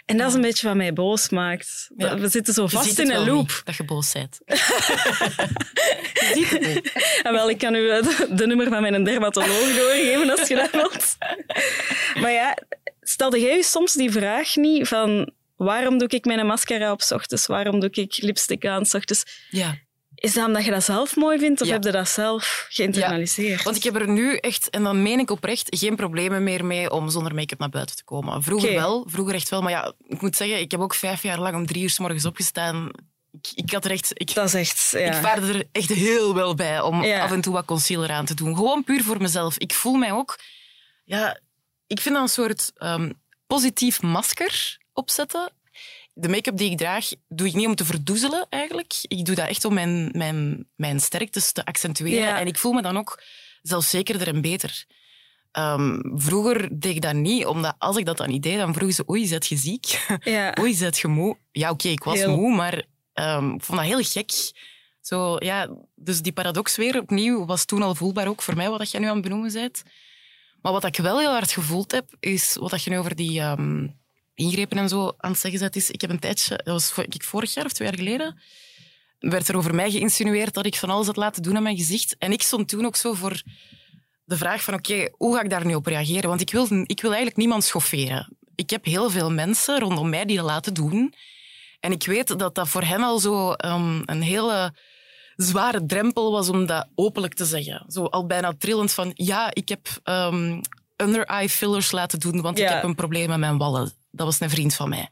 En 0.06 0.18
dat 0.18 0.28
is 0.28 0.34
een 0.34 0.42
beetje 0.42 0.68
wat 0.68 0.76
mij 0.76 0.94
boos 0.94 1.30
maakt. 1.30 1.90
Ja. 1.98 2.18
We 2.18 2.28
zitten 2.28 2.54
zo 2.54 2.68
vast 2.68 3.00
in 3.00 3.12
een 3.12 3.26
loop. 3.26 3.62
dat 3.64 3.76
je 3.76 3.84
boos 3.84 4.12
bent. 4.12 4.40
je 4.46 6.32
ziet 6.34 6.50
het 6.50 6.68
niet. 6.74 6.92
En 7.24 7.34
wel, 7.34 7.50
ik 7.50 7.58
kan 7.58 7.76
u 7.76 7.90
eh, 7.90 8.04
de 8.30 8.48
nummer 8.48 8.70
van 8.70 8.82
mijn 8.82 9.04
dermatoloog 9.04 9.76
doorgeven 9.76 10.30
als 10.30 10.48
je 10.48 10.56
dat 10.56 10.72
wilt. 10.72 11.18
Maar 12.22 12.32
ja, 12.32 12.58
stelde 13.02 13.40
jij 13.40 13.56
je 13.56 13.64
soms 13.64 13.94
die 13.94 14.12
vraag 14.12 14.56
niet 14.56 14.88
van 14.88 15.32
waarom 15.66 15.98
doe 15.98 16.08
ik 16.08 16.26
mijn 16.26 16.46
mascara 16.46 16.92
op 16.92 17.02
's 17.02 17.12
ochtends, 17.12 17.46
waarom 17.46 17.80
doe 17.80 17.90
ik 17.90 18.18
lipstick 18.22 18.66
aan 18.66 18.86
's 18.86 18.94
ochtends? 18.94 19.24
Ja. 19.50 19.78
Is 20.16 20.34
dat 20.34 20.46
omdat 20.48 20.66
je 20.66 20.72
dat 20.72 20.84
zelf 20.84 21.16
mooi 21.16 21.40
vindt 21.40 21.62
of 21.62 21.68
Ja. 21.68 21.74
heb 21.74 21.84
je 21.84 21.92
dat 21.92 22.10
zelf 22.10 22.66
geïnternaliseerd? 22.70 23.64
Want 23.64 23.76
ik 23.76 23.84
heb 23.84 23.96
er 23.96 24.10
nu 24.10 24.36
echt, 24.36 24.70
en 24.70 24.84
dan 24.84 25.02
meen 25.02 25.20
ik 25.20 25.32
oprecht, 25.32 25.68
geen 25.80 25.96
problemen 25.96 26.44
meer 26.44 26.66
mee 26.66 26.92
om 26.92 27.10
zonder 27.10 27.36
make-up 27.36 27.60
naar 27.60 27.70
buiten 27.70 27.96
te 27.96 28.04
komen. 28.04 28.44
Vroeger 28.44 28.74
wel, 28.74 29.08
vroeger 29.10 29.36
echt 29.36 29.50
wel. 29.50 29.62
Maar 29.62 29.72
ja, 29.72 29.94
ik 30.08 30.22
moet 30.22 30.36
zeggen, 30.36 30.60
ik 30.60 30.72
heb 30.72 30.80
ook 30.80 30.94
vijf 30.94 31.24
jaar 31.24 31.40
lang 31.40 31.56
om 31.56 31.66
drie 31.66 31.84
uur 31.84 31.90
s 31.90 32.00
morgens 32.00 32.26
opgestaan. 32.26 32.90
Ik, 33.32 33.48
ik 33.56 33.72
had 33.72 33.86
er 33.86 33.92
echt... 33.92 34.12
Ik, 34.14 34.34
Dat 34.34 34.46
is 34.46 34.54
echt... 34.54 34.90
Ja. 34.92 35.00
Ik 35.00 35.14
vaarde 35.14 35.54
er 35.54 35.68
echt 35.72 35.90
heel 35.90 36.34
wel 36.36 36.56
bij 36.56 36.82
om 36.82 37.04
Ja. 37.04 37.22
af 37.24 37.32
en 37.32 37.42
toe 37.42 37.54
wat 37.54 37.66
concealer 37.66 38.10
aan 38.12 38.26
te 38.26 38.34
doen. 38.34 38.56
Gewoon 38.56 38.84
puur 38.84 39.04
voor 39.04 39.22
mezelf. 39.22 39.58
Ik 39.58 39.74
voel 39.74 39.94
mij 39.94 40.12
ook... 40.12 40.40
Ja, 41.06 41.40
ik 41.88 42.00
vind 42.00 42.16
dat 42.16 42.24
een 42.24 42.30
soort 42.30 42.72
ehm, 42.76 43.12
positief 43.48 44.02
masker 44.02 44.78
opzetten. 45.00 45.52
De 46.14 46.30
make-up 46.30 46.58
die 46.58 46.72
ik 46.72 46.78
draag, 46.78 47.10
doe 47.28 47.48
ik 47.48 47.54
niet 47.54 47.68
om 47.68 47.76
te 47.76 47.86
verdoezelen 47.86 48.48
eigenlijk. 48.50 48.94
Ik 49.02 49.26
doe 49.26 49.36
dat 49.36 49.48
echt 49.48 49.66
om 49.66 49.74
mijn, 49.74 50.10
mijn, 50.12 50.68
mijn 50.76 51.00
sterktes 51.00 51.52
te 51.52 51.66
accentueren. 51.66 52.28
Ja. 52.28 52.40
En 52.40 52.48
ik 52.48 52.58
voel 52.58 52.72
me 52.72 52.82
dan 52.82 52.98
ook 52.98 53.22
zelfzekerder 53.62 54.28
en 54.28 54.42
beter. 54.42 54.86
Ehm, 55.52 56.00
vroeger 56.14 56.80
deed 56.80 56.96
ik 56.96 57.02
dat 57.02 57.14
niet, 57.14 57.46
omdat 57.46 57.76
als 57.78 57.98
ik 57.98 58.06
dat 58.06 58.18
dan 58.18 58.30
niet 58.30 58.44
deed, 58.44 58.58
dan 58.58 58.74
vroegen 58.74 58.96
ze 58.96 59.10
oei, 59.10 59.26
zet 59.26 59.48
je 59.48 59.58
ziek? 59.58 60.06
Ja. 60.24 60.56
Oei, 60.60 60.74
zet 60.74 60.98
je 60.98 61.08
moe? 61.08 61.38
Ja, 61.52 61.70
oké, 61.70 61.88
ik 61.88 62.04
was 62.04 62.18
Heel. 62.18 62.36
moe, 62.36 62.56
maar 62.56 62.84
ehm, 63.14 63.52
ik 63.52 63.64
vond 63.64 63.80
dat 63.80 63.88
heel 63.88 64.04
gek. 64.04 64.32
Zo, 65.02 65.36
ja, 65.40 65.70
dus 65.96 66.22
die 66.22 66.32
paradox 66.32 66.76
weer 66.76 67.00
opnieuw 67.00 67.46
was 67.46 67.66
toen 67.66 67.82
al 67.82 67.96
voelbaar 67.96 68.28
ook 68.28 68.42
voor 68.42 68.56
mij, 68.56 68.70
wat 68.70 68.80
dat 68.80 68.92
jij 68.92 69.00
nu 69.00 69.08
aan 69.08 69.14
het 69.14 69.24
benoemen 69.24 69.54
bent. 69.54 69.84
Maar 70.62 70.72
wat 70.72 70.86
ik 70.86 70.96
wel 70.96 71.20
heel 71.20 71.32
hard 71.32 71.52
gevoeld 71.52 71.92
heb, 71.92 72.16
is 72.20 72.56
wat 72.60 72.70
dat 72.70 72.84
je 72.84 72.90
nu 72.90 72.98
over 72.98 73.16
die 73.16 73.40
ehm, 73.40 73.88
ingrepen 74.40 74.78
en 74.78 74.90
zo 74.90 75.14
aan 75.18 75.32
het 75.32 75.40
zeggen 75.40 75.60
bent, 75.60 75.76
is... 75.76 75.92
Ik 75.92 76.02
heb 76.02 76.10
een 76.10 76.20
tijdje, 76.20 76.62
dat 76.64 76.94
was 76.94 77.06
ik 77.06 77.24
vorig 77.24 77.54
jaar 77.54 77.66
of 77.66 77.72
twee 77.72 77.88
jaar 77.88 77.98
geleden, 77.98 78.42
werd 79.20 79.48
er 79.48 79.58
over 79.58 79.76
mij 79.76 79.92
geïnsinueerd 79.92 80.54
dat 80.54 80.66
ik 80.66 80.76
van 80.76 80.90
alles 80.90 81.06
had 81.06 81.16
laten 81.16 81.44
doen 81.44 81.56
aan 81.56 81.64
mijn 81.64 81.78
gezicht. 81.78 82.16
En 82.18 82.32
ik 82.32 82.42
stond 82.42 82.70
toen 82.70 82.86
ook 82.86 82.96
zo 82.96 83.14
voor 83.14 83.42
de 84.24 84.38
vraag 84.38 84.64
van, 84.64 84.74
oké, 84.74 85.10
hoe 85.12 85.36
ga 85.36 85.42
ik 85.42 85.50
daar 85.50 85.66
nu 85.66 85.76
op 85.76 85.86
reageren? 85.86 86.30
Want 86.30 86.42
ik 86.42 86.52
wil, 86.52 86.68
ik 86.84 87.02
wil 87.02 87.10
eigenlijk 87.10 87.38
niemand 87.38 87.64
schofferen. 87.64 88.38
Ik 88.56 88.70
heb 88.70 88.86
heel 88.86 89.10
veel 89.10 89.32
mensen 89.32 89.80
rondom 89.80 90.10
mij 90.10 90.26
die 90.26 90.38
dat 90.38 90.46
laten 90.46 90.74
doen. 90.74 91.14
En 91.80 91.92
ik 91.92 92.06
weet 92.06 92.40
dat 92.40 92.56
dat 92.56 92.70
voor 92.70 92.84
hen 92.84 93.02
al 93.02 93.20
zo 93.20 93.52
ehm, 93.52 94.02
een 94.06 94.22
hele 94.22 94.74
zware 95.36 95.86
drempel 95.86 96.32
was 96.32 96.50
om 96.50 96.66
dat 96.66 96.88
openlijk 96.96 97.34
te 97.34 97.46
zeggen. 97.46 97.86
Zo 97.88 98.06
al 98.06 98.26
bijna 98.26 98.54
trillend 98.58 98.92
van, 98.92 99.12
ja, 99.14 99.50
ik 99.54 99.70
heb 99.70 99.88
um, 100.04 100.62
under-eye 100.98 101.50
fillers 101.50 101.92
laten 101.92 102.20
doen, 102.20 102.42
want 102.42 102.60
ik 102.60 102.68
heb 102.68 102.84
een 102.84 102.96
probleem 102.96 103.28
met 103.30 103.38
mijn 103.38 103.58
wallen. 103.58 103.99
Dat 104.20 104.28
was 104.28 104.40
een 104.40 104.50
vriend 104.50 104.76
van 104.76 104.90
mij. 104.90 105.10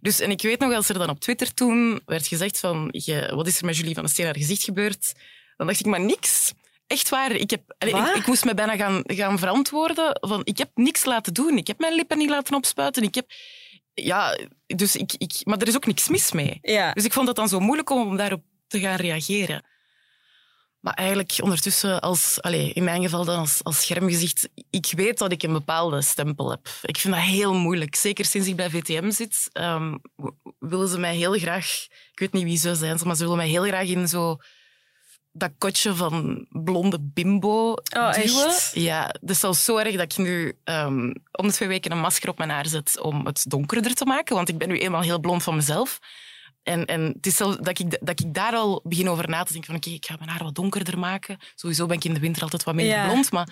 Dus, 0.00 0.20
en 0.20 0.30
ik 0.30 0.42
weet 0.42 0.58
nog, 0.60 0.74
als 0.74 0.88
er 0.88 0.98
dan 0.98 1.08
op 1.08 1.20
Twitter 1.20 1.54
toen 1.54 2.00
werd 2.06 2.26
gezegd 2.26 2.60
van, 2.60 2.88
je, 2.92 3.32
wat 3.34 3.46
is 3.46 3.58
er 3.58 3.64
met 3.64 3.76
Julie 3.76 3.94
van 3.94 4.04
de 4.04 4.10
Steen 4.10 4.24
haar 4.24 4.36
gezicht 4.36 4.62
gebeurd? 4.62 5.14
Dan 5.56 5.66
dacht 5.66 5.80
ik, 5.80 5.86
maar 5.86 6.00
niks. 6.00 6.52
Echt 6.86 7.08
waar. 7.08 7.32
Ik, 7.32 7.50
heb, 7.50 7.74
ik, 7.78 8.16
ik, 8.16 8.26
moest 8.26 8.44
me 8.44 8.54
bijna 8.54 8.76
gaan, 8.76 9.02
gaan 9.06 9.38
verantwoorden 9.38 10.18
van, 10.20 10.40
ik 10.44 10.58
heb 10.58 10.70
niks 10.74 11.04
laten 11.04 11.34
doen. 11.34 11.56
Ik 11.56 11.66
heb 11.66 11.78
mijn 11.78 11.94
lippen 11.94 12.18
niet 12.18 12.28
laten 12.28 12.54
opspuiten. 12.54 13.02
Ik 13.02 13.14
heb... 13.14 13.30
Ja, 13.94 14.38
dus 14.66 14.96
ik, 14.96 15.12
ik, 15.18 15.40
maar 15.44 15.58
er 15.58 15.68
is 15.68 15.76
ook 15.76 15.86
niks 15.86 16.08
mis 16.08 16.32
mee. 16.32 16.58
Ja. 16.62 16.92
Dus 16.92 17.04
ik 17.04 17.12
vond 17.12 17.26
het 17.26 17.36
dan 17.36 17.48
zo 17.48 17.60
moeilijk 17.60 17.90
om 17.90 18.16
daarop 18.16 18.42
te 18.66 18.80
gaan 18.80 18.96
reageren. 18.96 19.64
Maar 20.80 20.94
eigenlijk 20.94 21.38
ondertussen, 21.42 22.00
als, 22.00 22.42
allez, 22.42 22.72
in 22.72 22.84
mijn 22.84 23.02
geval 23.02 23.24
dan 23.24 23.38
als, 23.38 23.64
als 23.64 23.80
schermgezicht, 23.80 24.48
ik 24.70 24.92
weet 24.96 25.18
dat 25.18 25.32
ik 25.32 25.42
een 25.42 25.52
bepaalde 25.52 26.02
stempel 26.02 26.50
heb. 26.50 26.68
Ik 26.82 26.98
vind 26.98 27.14
dat 27.14 27.22
heel 27.22 27.54
moeilijk. 27.54 27.94
Zeker 27.94 28.24
sinds 28.24 28.48
ik 28.48 28.56
bij 28.56 28.70
VTM 28.70 29.10
zit, 29.10 29.48
um, 29.52 30.00
willen 30.58 30.88
ze 30.88 30.98
mij 30.98 31.14
heel 31.14 31.38
graag... 31.38 31.86
Ik 32.12 32.18
weet 32.18 32.32
niet 32.32 32.44
wie 32.44 32.58
ze 32.58 32.74
zijn, 32.74 32.98
maar 33.04 33.16
ze 33.16 33.22
willen 33.22 33.36
mij 33.36 33.48
heel 33.48 33.64
graag 33.64 33.86
in 33.86 34.08
zo 34.08 34.38
dat 35.32 35.50
kotje 35.58 35.94
van 35.94 36.46
blonde 36.48 36.98
bimbo 37.00 37.70
oh, 37.70 38.12
duwen. 38.12 38.46
Echt? 38.46 38.70
Ja, 38.74 39.14
dus 39.20 39.40
zelfs 39.40 39.64
zo 39.64 39.76
erg 39.76 39.96
dat 39.96 40.12
ik 40.12 40.18
nu 40.18 40.58
um, 40.64 41.12
om 41.32 41.46
de 41.46 41.52
twee 41.52 41.68
weken 41.68 41.92
een 41.92 42.00
masker 42.00 42.28
op 42.28 42.38
mijn 42.38 42.50
haar 42.50 42.66
zet 42.66 43.00
om 43.00 43.26
het 43.26 43.44
donkerder 43.48 43.94
te 43.94 44.04
maken, 44.04 44.34
want 44.34 44.48
ik 44.48 44.58
ben 44.58 44.68
nu 44.68 44.78
eenmaal 44.78 45.00
heel 45.00 45.20
blond 45.20 45.42
van 45.42 45.56
mezelf. 45.56 45.98
En, 46.62 46.86
en 46.86 47.02
het 47.02 47.26
is 47.26 47.36
zelfs 47.36 47.56
dat 47.56 47.78
ik, 47.78 47.98
dat 48.06 48.20
ik 48.20 48.34
daar 48.34 48.54
al 48.54 48.80
begin 48.84 49.08
over 49.08 49.28
na 49.28 49.42
te 49.42 49.52
denken 49.52 49.70
van 49.70 49.76
oké, 49.80 49.90
ik 49.90 50.06
ga 50.06 50.16
mijn 50.18 50.30
haar 50.30 50.44
wat 50.44 50.54
donkerder 50.54 50.98
maken. 50.98 51.38
Sowieso 51.54 51.86
ben 51.86 51.96
ik 51.96 52.04
in 52.04 52.14
de 52.14 52.20
winter 52.20 52.42
altijd 52.42 52.64
wat 52.64 52.74
minder 52.74 52.94
Ja. 52.96 53.06
blond, 53.06 53.32
maar 53.32 53.48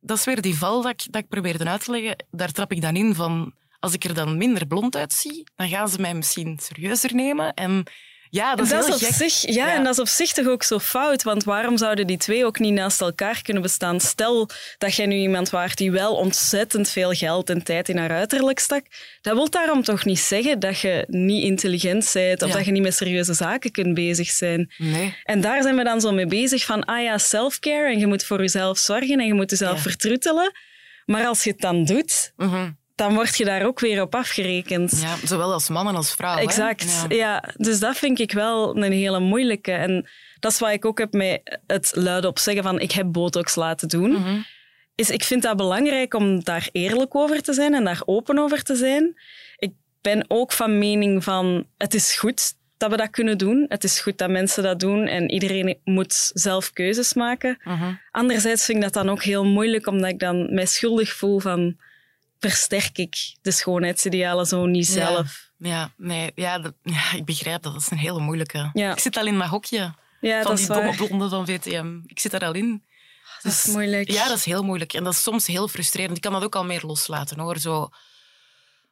dat 0.00 0.18
is 0.18 0.24
weer 0.24 0.40
die 0.40 0.56
val 0.58 0.82
dat 0.82 0.90
ik, 0.92 1.12
dat 1.12 1.22
ik 1.22 1.28
probeerde 1.28 1.64
uit 1.64 1.84
te 1.84 1.90
leggen. 1.90 2.24
Daar 2.30 2.52
trap 2.52 2.72
ik 2.72 2.80
dan 2.80 2.96
in 2.96 3.14
van, 3.14 3.54
als 3.80 3.92
ik 3.92 4.04
er 4.04 4.14
dan 4.14 4.36
minder 4.36 4.66
blond 4.66 4.96
uitzie, 4.96 5.44
dan 5.56 5.68
gaan 5.68 5.88
ze 5.88 6.00
mij 6.00 6.14
misschien 6.14 6.58
serieuzer 6.62 7.14
nemen. 7.14 7.54
En 7.54 7.84
ja, 8.30 8.54
dat 8.54 8.64
is 8.64 8.70
dat 8.72 8.88
is 8.88 8.94
op 8.94 9.00
gek. 9.00 9.14
zich, 9.30 9.54
ja, 9.54 9.66
Ja. 9.66 9.74
en 9.74 9.84
dat 9.84 9.92
is 9.92 9.98
op 10.00 10.08
zich 10.08 10.32
toch 10.32 10.46
ook 10.46 10.62
zo 10.62 10.78
fout. 10.78 11.22
Want 11.22 11.44
waarom 11.44 11.78
zouden 11.78 12.06
die 12.06 12.16
twee 12.16 12.44
ook 12.46 12.58
niet 12.58 12.72
naast 12.72 13.00
elkaar 13.00 13.42
kunnen 13.42 13.62
bestaan? 13.62 14.00
Stel 14.00 14.48
dat 14.78 14.94
jij 14.94 15.06
nu 15.06 15.14
iemand 15.16 15.50
waart 15.50 15.76
die 15.76 15.90
wel 15.90 16.14
ontzettend 16.14 16.90
veel 16.90 17.12
geld 17.12 17.50
en 17.50 17.62
tijd 17.62 17.88
in 17.88 17.96
haar 17.96 18.10
uiterlijk 18.10 18.58
stak. 18.58 18.84
Dat 19.20 19.34
wil 19.34 19.50
daarom 19.50 19.82
toch 19.82 20.04
niet 20.04 20.18
zeggen 20.18 20.60
dat 20.60 20.80
je 20.80 21.04
niet 21.06 21.42
intelligent 21.44 22.10
bent 22.12 22.42
of 22.42 22.48
Ja. 22.48 22.54
dat 22.56 22.64
je 22.64 22.70
niet 22.72 22.82
met 22.82 22.94
serieuze 22.94 23.34
zaken 23.34 23.70
kunt 23.70 23.94
bezig 23.94 24.28
zijn. 24.30 24.72
Nee. 24.78 25.14
En 25.24 25.40
daar 25.40 25.62
zijn 25.62 25.76
we 25.76 25.84
dan 25.84 26.00
zo 26.00 26.12
mee 26.12 26.26
bezig 26.26 26.64
van, 26.64 26.84
ah 26.84 27.02
ja, 27.02 27.18
self-care 27.18 27.92
en 27.92 27.98
je 27.98 28.06
moet 28.06 28.24
voor 28.24 28.40
jezelf 28.40 28.78
zorgen 28.78 29.20
en 29.20 29.26
je 29.26 29.34
moet 29.34 29.50
jezelf 29.50 29.74
Ja. 29.76 29.82
vertroetelen. 29.82 30.52
Maar 31.04 31.26
als 31.26 31.44
je 31.44 31.50
het 31.50 31.60
dan 31.60 31.84
doet, 31.84 32.32
Mhm. 32.36 32.70
Dan 32.96 33.14
word 33.14 33.36
je 33.36 33.44
daar 33.44 33.66
ook 33.66 33.80
weer 33.80 34.02
op 34.02 34.14
afgerekend. 34.14 35.00
Ja, 35.00 35.16
zowel 35.26 35.52
als 35.52 35.68
man 35.68 35.88
en 35.88 35.94
als 35.96 36.14
vrouw. 36.14 36.34
hè? 36.36 36.40
Exact, 36.40 37.04
Ja. 37.08 37.16
ja. 37.16 37.44
Dus 37.56 37.78
dat 37.78 37.96
vind 37.96 38.18
ik 38.18 38.32
wel 38.32 38.76
een 38.76 38.92
hele 38.92 39.20
moeilijke. 39.20 39.72
En 39.72 40.08
dat 40.40 40.52
is 40.52 40.58
wat 40.58 40.70
ik 40.70 40.84
ook 40.84 40.98
heb 40.98 41.12
met 41.12 41.58
het 41.66 41.92
luidop 41.94 42.38
zeggen 42.38 42.62
van 42.62 42.80
ik 42.80 42.92
heb 42.92 43.12
botox 43.12 43.54
laten 43.54 43.88
doen. 43.88 44.10
Mhm. 44.10 44.38
Is, 44.94 45.10
ik 45.10 45.24
vind 45.24 45.42
dat 45.42 45.56
belangrijk 45.56 46.14
om 46.14 46.44
daar 46.44 46.68
eerlijk 46.72 47.14
over 47.14 47.42
te 47.42 47.52
zijn 47.52 47.74
en 47.74 47.84
daar 47.84 48.02
open 48.04 48.38
over 48.38 48.62
te 48.62 48.74
zijn. 48.76 49.20
Ik 49.58 49.72
ben 50.00 50.24
ook 50.28 50.52
van 50.52 50.78
mening 50.78 51.24
van 51.24 51.66
het 51.76 51.94
is 51.94 52.16
goed 52.18 52.54
dat 52.76 52.90
we 52.90 52.96
dat 52.96 53.10
kunnen 53.10 53.38
doen. 53.38 53.66
Het 53.68 53.84
is 53.84 54.00
goed 54.00 54.18
dat 54.18 54.30
mensen 54.30 54.62
dat 54.62 54.80
doen 54.80 55.06
en 55.06 55.30
iedereen 55.30 55.78
moet 55.84 56.30
zelf 56.34 56.72
keuzes 56.72 57.14
maken. 57.14 57.58
Mhm. 57.64 57.92
Anderzijds 58.10 58.64
vind 58.64 58.78
ik 58.78 58.84
dat 58.84 58.92
dan 58.92 59.08
ook 59.10 59.22
heel 59.22 59.44
moeilijk 59.44 59.86
omdat 59.86 60.10
ik 60.10 60.18
dan 60.18 60.54
mij 60.54 60.66
schuldig 60.66 61.12
voel 61.12 61.38
van 61.38 61.76
versterk 62.48 62.98
ik 62.98 63.16
de 63.42 63.50
schoonheidsidealen 63.50 64.46
zo 64.46 64.66
niet 64.66 64.86
zelf. 64.86 65.50
Ja, 65.58 65.90
nee, 65.96 66.30
ja, 66.34 66.58
dat- 66.58 66.74
ja, 66.82 67.12
ik 67.12 67.24
begrijp 67.24 67.62
dat. 67.62 67.72
Dat 67.72 67.82
is 67.82 67.90
een 67.90 67.98
hele 67.98 68.20
moeilijke. 68.20 68.70
Ja. 68.72 68.92
Ik 68.92 68.98
zit 68.98 69.16
al 69.16 69.26
in 69.26 69.36
mijn 69.36 69.50
hokje 69.50 69.94
Ja, 70.20 70.42
van 70.42 70.50
dat 70.50 70.58
die 70.58 70.66
domme 70.66 70.94
blonde 70.96 71.28
van 71.28 71.46
VTM. 71.46 72.00
Ik 72.06 72.18
zit 72.20 72.30
daar 72.30 72.44
al 72.44 72.52
in. 72.54 72.84
Dat 73.42 73.52
is 73.52 73.66
moeilijk. 73.66 74.10
Ja, 74.10 74.28
dat 74.28 74.36
is 74.36 74.44
heel 74.44 74.62
moeilijk. 74.62 74.92
En 74.92 75.04
dat 75.04 75.12
is 75.12 75.22
soms 75.22 75.46
heel 75.46 75.68
frustrerend. 75.68 76.16
Ik 76.16 76.22
kan 76.22 76.32
dat 76.32 76.44
ook 76.44 76.54
al 76.54 76.64
meer 76.64 76.82
loslaten, 76.86 77.38
hoor. 77.38 77.58
Zo, 77.58 77.88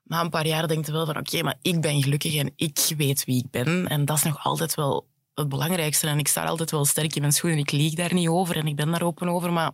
na 0.05 0.21
een 0.21 0.31
paar 0.31 0.47
jaar 0.47 0.69
denk 0.69 0.87
je 0.87 0.93
wel 0.93 1.07
van, 1.07 1.17
oké, 1.19 1.43
maar 1.43 1.55
ik 1.63 1.81
ben 1.81 2.03
gelukkig 2.03 2.35
en 2.35 2.53
ik 2.57 2.79
weet 2.97 3.25
wie 3.25 3.39
ik 3.45 3.51
ben. 3.51 3.89
En 3.89 4.05
dat 4.05 4.17
is 4.17 4.23
nog 4.23 4.45
altijd 4.45 4.75
wel 4.75 5.07
het 5.35 5.49
belangrijkste. 5.49 6.07
En 6.07 6.19
ik 6.19 6.29
sta 6.29 6.45
altijd 6.45 6.71
wel 6.71 6.85
sterk 6.85 7.15
in 7.15 7.21
mijn 7.21 7.33
schoenen. 7.33 7.59
Ik 7.59 7.71
lieg 7.71 7.95
daar 7.95 8.15
niet 8.15 8.29
over 8.29 8.57
en 8.57 8.67
ik 8.67 8.77
ben 8.77 8.91
daar 8.91 9.03
open 9.03 9.29
over. 9.29 9.53
Maar 9.53 9.73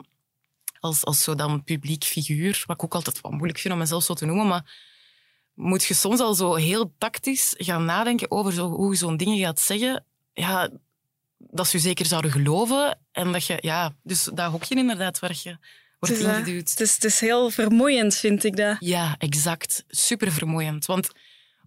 als, 0.81 1.05
als 1.05 1.23
zo 1.23 1.35
dan 1.35 1.65
publiek 1.65 2.05
figuur, 2.05 2.65
wat 2.67 2.77
ik 2.77 2.85
ook 2.85 2.95
altijd 2.95 3.21
wel 3.21 3.33
moeilijk 3.33 3.59
vind 3.59 3.75
om 3.75 3.81
mezelf 3.81 4.05
zo 4.05 4.15
te 4.15 4.27
noemen, 4.27 4.47
maar 4.47 4.73
moet 5.55 5.85
je 5.85 5.95
soms 5.95 6.21
al 6.21 6.35
zo 6.35 6.55
heel 6.55 6.95
tactisch 6.99 7.55
gaan 7.57 7.85
nadenken 7.85 8.31
over 8.31 8.53
zo, 8.53 8.69
hoe 8.69 8.91
je 8.91 8.97
zo'n 8.99 9.17
dingen 9.17 9.39
gaat 9.39 9.61
zeggen. 9.61 10.05
Ja, 10.33 10.69
dat 11.39 11.69
ze 11.69 11.77
je 11.77 11.83
zeker 11.83 12.07
zouden 12.07 12.31
geloven. 12.31 12.99
En 13.13 13.33
dat 13.33 13.47
je, 13.47 13.59
ja, 13.61 13.95
dus 14.03 14.29
dat 14.35 14.51
hokje 14.51 14.75
inderdaad 14.75 15.19
waar 15.19 15.39
je 15.43 15.57
wordt 15.99 16.15
Het 16.15 16.25
is, 16.25 16.25
eh, 16.33 16.39
ingeduwd. 16.39 16.71
Het 16.71 16.81
is, 16.81 16.95
het 16.95 17.05
is 17.05 17.21
heel 17.21 17.51
vermoeiend, 17.51 18.15
vind 18.17 18.45
ik 18.45 18.57
dat. 18.57 18.77
Ja, 18.79 19.15
exact. 19.19 19.85
Super 19.89 20.33
vermoeiend. 20.33 20.87
Want 20.87 21.11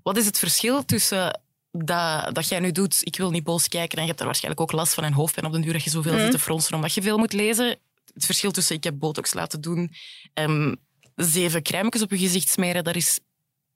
wat 0.03 0.17
is 0.17 0.25
het 0.25 0.39
verschil 0.39 0.85
tussen 0.85 1.41
dat, 1.71 2.35
dat 2.35 2.47
jij 2.47 2.59
nu 2.59 2.71
doet, 2.71 2.97
ik 2.99 3.17
wil 3.17 3.29
niet 3.31 3.43
boos 3.43 3.67
kijken 3.67 3.95
en 3.97 4.01
je 4.03 4.07
hebt 4.07 4.19
er 4.19 4.25
waarschijnlijk 4.25 4.61
ook 4.63 4.71
last 4.71 4.93
van 4.93 5.03
en 5.03 5.13
hoofdpijn 5.13 5.45
op 5.45 5.51
den 5.51 5.61
duur 5.61 5.73
dat 5.73 5.83
je 5.83 5.89
zoveel 5.89 6.13
Mhm. 6.13 6.21
zit 6.21 6.31
te 6.31 6.39
fronsen 6.39 6.75
omdat 6.75 6.93
je 6.93 7.01
veel 7.01 7.17
moet 7.17 7.33
lezen. 7.33 7.77
Het 8.13 8.25
verschil 8.25 8.51
tussen 8.51 8.75
ik 8.75 8.83
heb 8.83 8.93
botox 8.99 9.33
laten 9.33 9.61
doen 9.61 9.91
en 10.33 10.79
zeven 11.15 11.63
crèmetjes 11.63 12.01
op 12.01 12.11
je 12.11 12.17
gezicht 12.17 12.49
smeren, 12.49 12.83
daar 12.83 12.95
is 12.95 13.19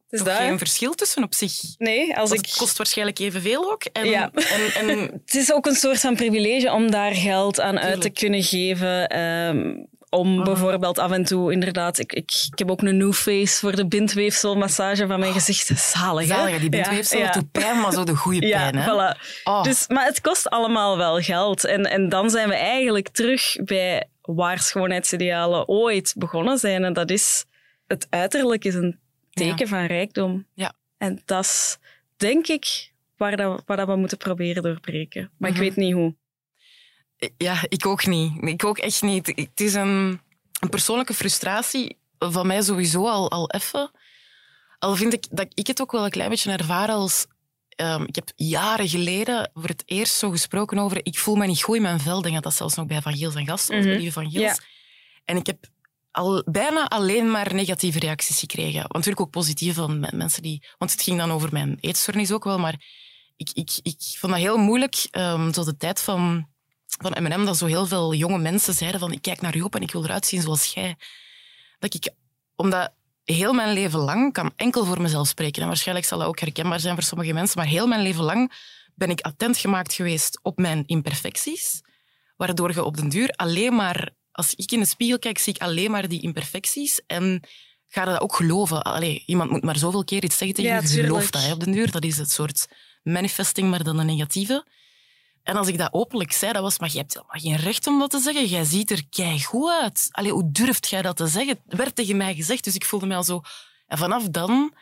Dus 0.10 0.20
toch 0.24 0.38
geen 0.38 0.58
verschil 0.58 0.94
tussen 0.94 1.24
op 1.24 1.34
zich. 1.34 1.54
Nee, 1.78 2.18
als 2.18 2.32
ik... 2.32 2.46
Het 2.46 2.58
kost 2.58 2.78
waarschijnlijk 2.78 3.20
evenveel 3.20 3.72
ook. 3.72 3.84
En, 3.84 4.06
Ja. 4.06 4.32
en, 4.34 4.90
en, 4.90 5.00
Het 5.26 5.36
is 5.36 5.54
ook 5.54 5.66
een 5.66 5.76
soort 5.76 6.00
van 6.00 6.16
privilege 6.16 6.72
om 6.72 6.92
daar 6.92 7.14
geld 7.16 7.60
aan 7.60 7.80
uit 7.80 8.02
te 8.02 8.10
kunnen 8.10 8.44
geven. 8.44 9.08
ehm, 9.08 9.74
om 10.10 10.44
bijvoorbeeld 10.44 11.00
af 11.00 11.12
en 11.12 11.24
toe, 11.26 11.52
inderdaad, 11.52 12.00
ik, 12.00 12.14
ik, 12.14 12.32
ik 12.52 12.60
heb 12.60 12.72
ook 12.72 12.82
een 12.82 12.98
new 12.98 13.14
face 13.14 13.60
voor 13.60 13.76
de 13.76 13.88
bindweefselmassage 13.88 15.08
van 15.08 15.20
mijn 15.20 15.34
gezicht. 15.34 15.80
Zalig, 15.94 16.28
hè? 16.28 16.36
zalig, 16.36 16.60
die 16.60 16.70
bindweefsel 16.70 17.20
Ja, 17.20 17.26
ja. 17.26 17.32
doet 17.32 17.52
pijn, 17.52 17.80
maar 17.80 17.92
zo 17.92 18.04
de 18.04 18.16
goede 18.16 18.48
Ja, 18.48 18.58
pijn. 18.70 18.76
Hè? 18.76 18.92
voilà. 18.92 19.20
Oh. 19.44 19.64
Dus, 19.64 19.88
maar 19.88 20.06
het 20.06 20.22
kost 20.22 20.50
allemaal 20.50 20.98
wel 20.98 21.20
geld. 21.22 21.64
En, 21.66 21.84
en 21.86 22.10
dan 22.10 22.30
zijn 22.30 22.50
we 22.50 22.56
eigenlijk 22.56 23.10
terug 23.10 23.56
bij 23.64 24.10
waar 24.36 24.60
schoonheidsidealen 24.60 25.68
ooit 25.68 26.14
begonnen 26.18 26.58
zijn. 26.58 26.84
En 26.84 26.94
dat 26.94 27.10
is, 27.10 27.46
het 27.88 28.08
uiterlijk 28.10 28.66
is 28.66 28.74
een 28.76 29.00
teken 29.32 29.68
van 29.68 29.86
rijkdom. 29.86 30.46
Ja. 30.54 30.74
En 30.98 31.22
dat 31.26 31.44
is, 31.44 31.78
denk 32.18 32.48
ik, 32.48 32.92
waar, 33.18 33.38
dat, 33.38 33.64
waar 33.66 33.78
dat 33.78 33.88
we 33.88 33.96
moeten 33.96 34.18
proberen 34.18 34.64
doorbreken. 34.64 35.32
Maar 35.38 35.52
Mhm. 35.52 35.62
ik 35.62 35.68
weet 35.68 35.76
niet 35.86 35.94
hoe. 35.94 36.16
Ja, 37.38 37.58
ik 37.68 37.86
ook 37.86 38.06
niet. 38.06 38.32
Ik 38.42 38.66
ook 38.66 38.78
echt 38.78 39.02
niet. 39.02 39.28
Het 39.28 39.60
is 39.62 39.74
een, 39.74 40.22
een 40.60 40.70
persoonlijke 40.70 41.14
frustratie 41.14 41.98
van 42.20 42.48
mij 42.48 42.62
sowieso 42.62 43.08
al, 43.08 43.32
al 43.32 43.50
even. 43.52 43.92
Al 44.80 44.96
vind 44.96 45.14
ik 45.14 45.26
dat 45.32 45.48
ik 45.54 45.68
het 45.68 45.82
ook 45.82 45.92
wel 45.92 46.04
een 46.04 46.10
klein 46.10 46.30
beetje 46.30 46.52
ervaar 46.52 46.90
als... 46.90 47.26
ehm, 47.78 48.04
ik 48.04 48.16
heb 48.16 48.32
jaren 48.36 48.90
geleden 48.90 49.52
voor 49.54 49.68
het 49.70 49.84
eerst 49.86 50.14
zo 50.14 50.30
gesproken 50.30 50.80
over... 50.80 51.00
Ik 51.06 51.18
voel 51.20 51.36
me 51.36 51.48
niet 51.48 51.62
goed 51.64 51.76
in 51.76 51.82
mijn 51.82 52.00
vel. 52.00 52.22
Denk 52.22 52.34
dat 52.34 52.44
dat 52.44 52.54
zelfs 52.54 52.76
nog 52.76 52.86
bij 52.86 53.02
Van 53.02 53.16
Giels 53.18 53.36
en 53.36 53.46
Gast 53.48 53.68
was, 53.68 53.86
Mhm. 53.86 53.98
bij 53.98 54.12
Van 54.12 54.32
Giels. 54.32 54.44
Ja. 54.58 54.58
En 55.26 55.38
ik 55.38 55.46
heb 55.46 55.58
al 56.12 56.44
bijna 56.46 56.88
alleen 56.88 57.32
maar 57.32 57.54
negatieve 57.54 58.00
reacties 58.00 58.40
gekregen. 58.40 58.80
Want 58.82 58.94
natuurlijk 58.94 59.22
ook 59.22 59.32
positieve 59.32 59.74
van 59.80 60.00
me- 60.00 60.12
mensen 60.14 60.42
die... 60.42 60.64
Want 60.78 60.92
het 60.92 61.02
ging 61.02 61.18
dan 61.18 61.32
over 61.32 61.50
mijn 61.52 61.78
eetstoornis 61.82 62.32
ook 62.32 62.44
wel, 62.44 62.60
maar 62.60 62.76
ik, 63.36 63.50
ik, 63.54 63.80
ik 63.82 63.96
vond 64.00 64.32
dat 64.34 64.42
heel 64.42 64.58
moeilijk. 64.58 65.08
ehm 65.12 65.52
tot 65.52 65.66
de 65.66 65.78
tijd 65.78 66.02
van, 66.02 66.48
van 66.88 67.24
M&M, 67.24 67.46
dat 67.46 67.58
zo 67.58 67.66
heel 67.66 67.86
veel 67.86 68.14
jonge 68.14 68.38
mensen 68.38 68.74
zeiden 68.74 69.00
van 69.00 69.12
ik 69.12 69.22
kijk 69.22 69.42
naar 69.42 69.56
u 69.56 69.62
op 69.62 69.76
en 69.76 69.82
ik 69.82 69.92
wil 69.92 70.04
eruit 70.04 70.26
zien 70.26 70.42
zoals 70.42 70.74
jij. 70.74 70.96
Dat 71.80 71.94
ik, 71.94 72.10
omdat 72.56 72.92
heel 73.36 73.54
mijn 73.54 73.74
leven 73.74 74.00
lang, 74.00 74.28
ik 74.28 74.34
kan 74.34 74.52
enkel 74.56 74.86
voor 74.86 75.02
mezelf 75.02 75.28
spreken, 75.28 75.62
en 75.62 75.68
waarschijnlijk 75.68 76.08
zal 76.08 76.20
dat 76.20 76.28
ook 76.28 76.40
herkenbaar 76.40 76.80
zijn 76.80 76.94
voor 76.94 77.04
sommige 77.04 77.34
mensen, 77.34 77.58
maar 77.58 77.68
heel 77.68 77.88
mijn 77.88 78.02
leven 78.02 78.24
lang 78.24 78.52
ben 78.96 79.10
ik 79.10 79.22
attent 79.22 79.58
gemaakt 79.58 79.94
geweest 79.94 80.40
op 80.42 80.58
mijn 80.58 80.84
imperfecties, 80.86 81.82
waardoor 82.36 82.74
je 82.74 82.84
op 82.84 82.98
den 82.98 83.10
duur 83.10 83.30
alleen 83.30 83.76
maar, 83.76 84.10
als 84.32 84.54
ik 84.54 84.72
in 84.72 84.80
de 84.80 84.86
spiegel 84.86 85.20
kijk, 85.20 85.38
zie 85.38 85.54
ik 85.54 85.62
alleen 85.62 85.92
maar 85.92 86.08
die 86.08 86.22
imperfecties 86.22 87.02
en 87.08 87.44
ga 87.88 88.06
dat 88.06 88.22
ook 88.22 88.36
geloven. 88.36 88.84
Allee, 88.84 89.24
iemand 89.26 89.50
moet 89.50 89.64
maar 89.64 89.78
zoveel 89.78 90.04
keer 90.04 90.24
iets 90.24 90.38
zeggen 90.38 90.56
tegen 90.56 90.72
Ja, 90.72 90.82
je, 90.82 90.88
tuurlijk. 90.88 91.08
gelooft 91.08 91.34
dat 91.34 91.42
hè, 91.42 91.52
op 91.52 91.60
den 91.60 91.72
duur. 91.72 91.92
Dat 91.92 92.04
is 92.04 92.18
het 92.18 92.32
soort 92.32 92.68
manifesting, 93.04 93.70
maar 93.70 93.84
dan 93.84 94.00
een 94.00 94.06
negatieve. 94.06 94.66
En 95.48 95.56
als 95.56 95.68
ik 95.68 95.78
dat 95.78 95.94
openlijk 95.94 96.32
zei, 96.32 96.52
dat 96.52 96.62
was, 96.62 96.80
maar 96.80 96.90
je 96.92 96.98
hebt 96.98 97.14
helemaal 97.14 97.40
geen 97.40 97.66
recht 97.66 97.88
om 97.88 98.00
dat 98.00 98.10
te 98.10 98.20
zeggen. 98.20 98.46
Jij 98.46 98.64
ziet 98.64 98.92
er 98.92 99.08
keigoed 99.10 99.72
uit. 99.82 100.08
Allee, 100.12 100.32
hoe 100.32 100.52
durft 100.52 100.90
jij 100.90 101.02
dat 101.02 101.18
te 101.18 101.28
zeggen? 101.28 101.60
Het 101.68 101.78
werd 101.78 101.96
tegen 101.96 102.18
mij 102.18 102.36
gezegd, 102.36 102.64
dus 102.64 102.76
ik 102.76 102.86
voelde 102.86 103.06
mij 103.06 103.18
al 103.18 103.24
zo... 103.24 103.42
En 103.88 103.98
vanaf 103.98 104.24
dan 104.24 104.74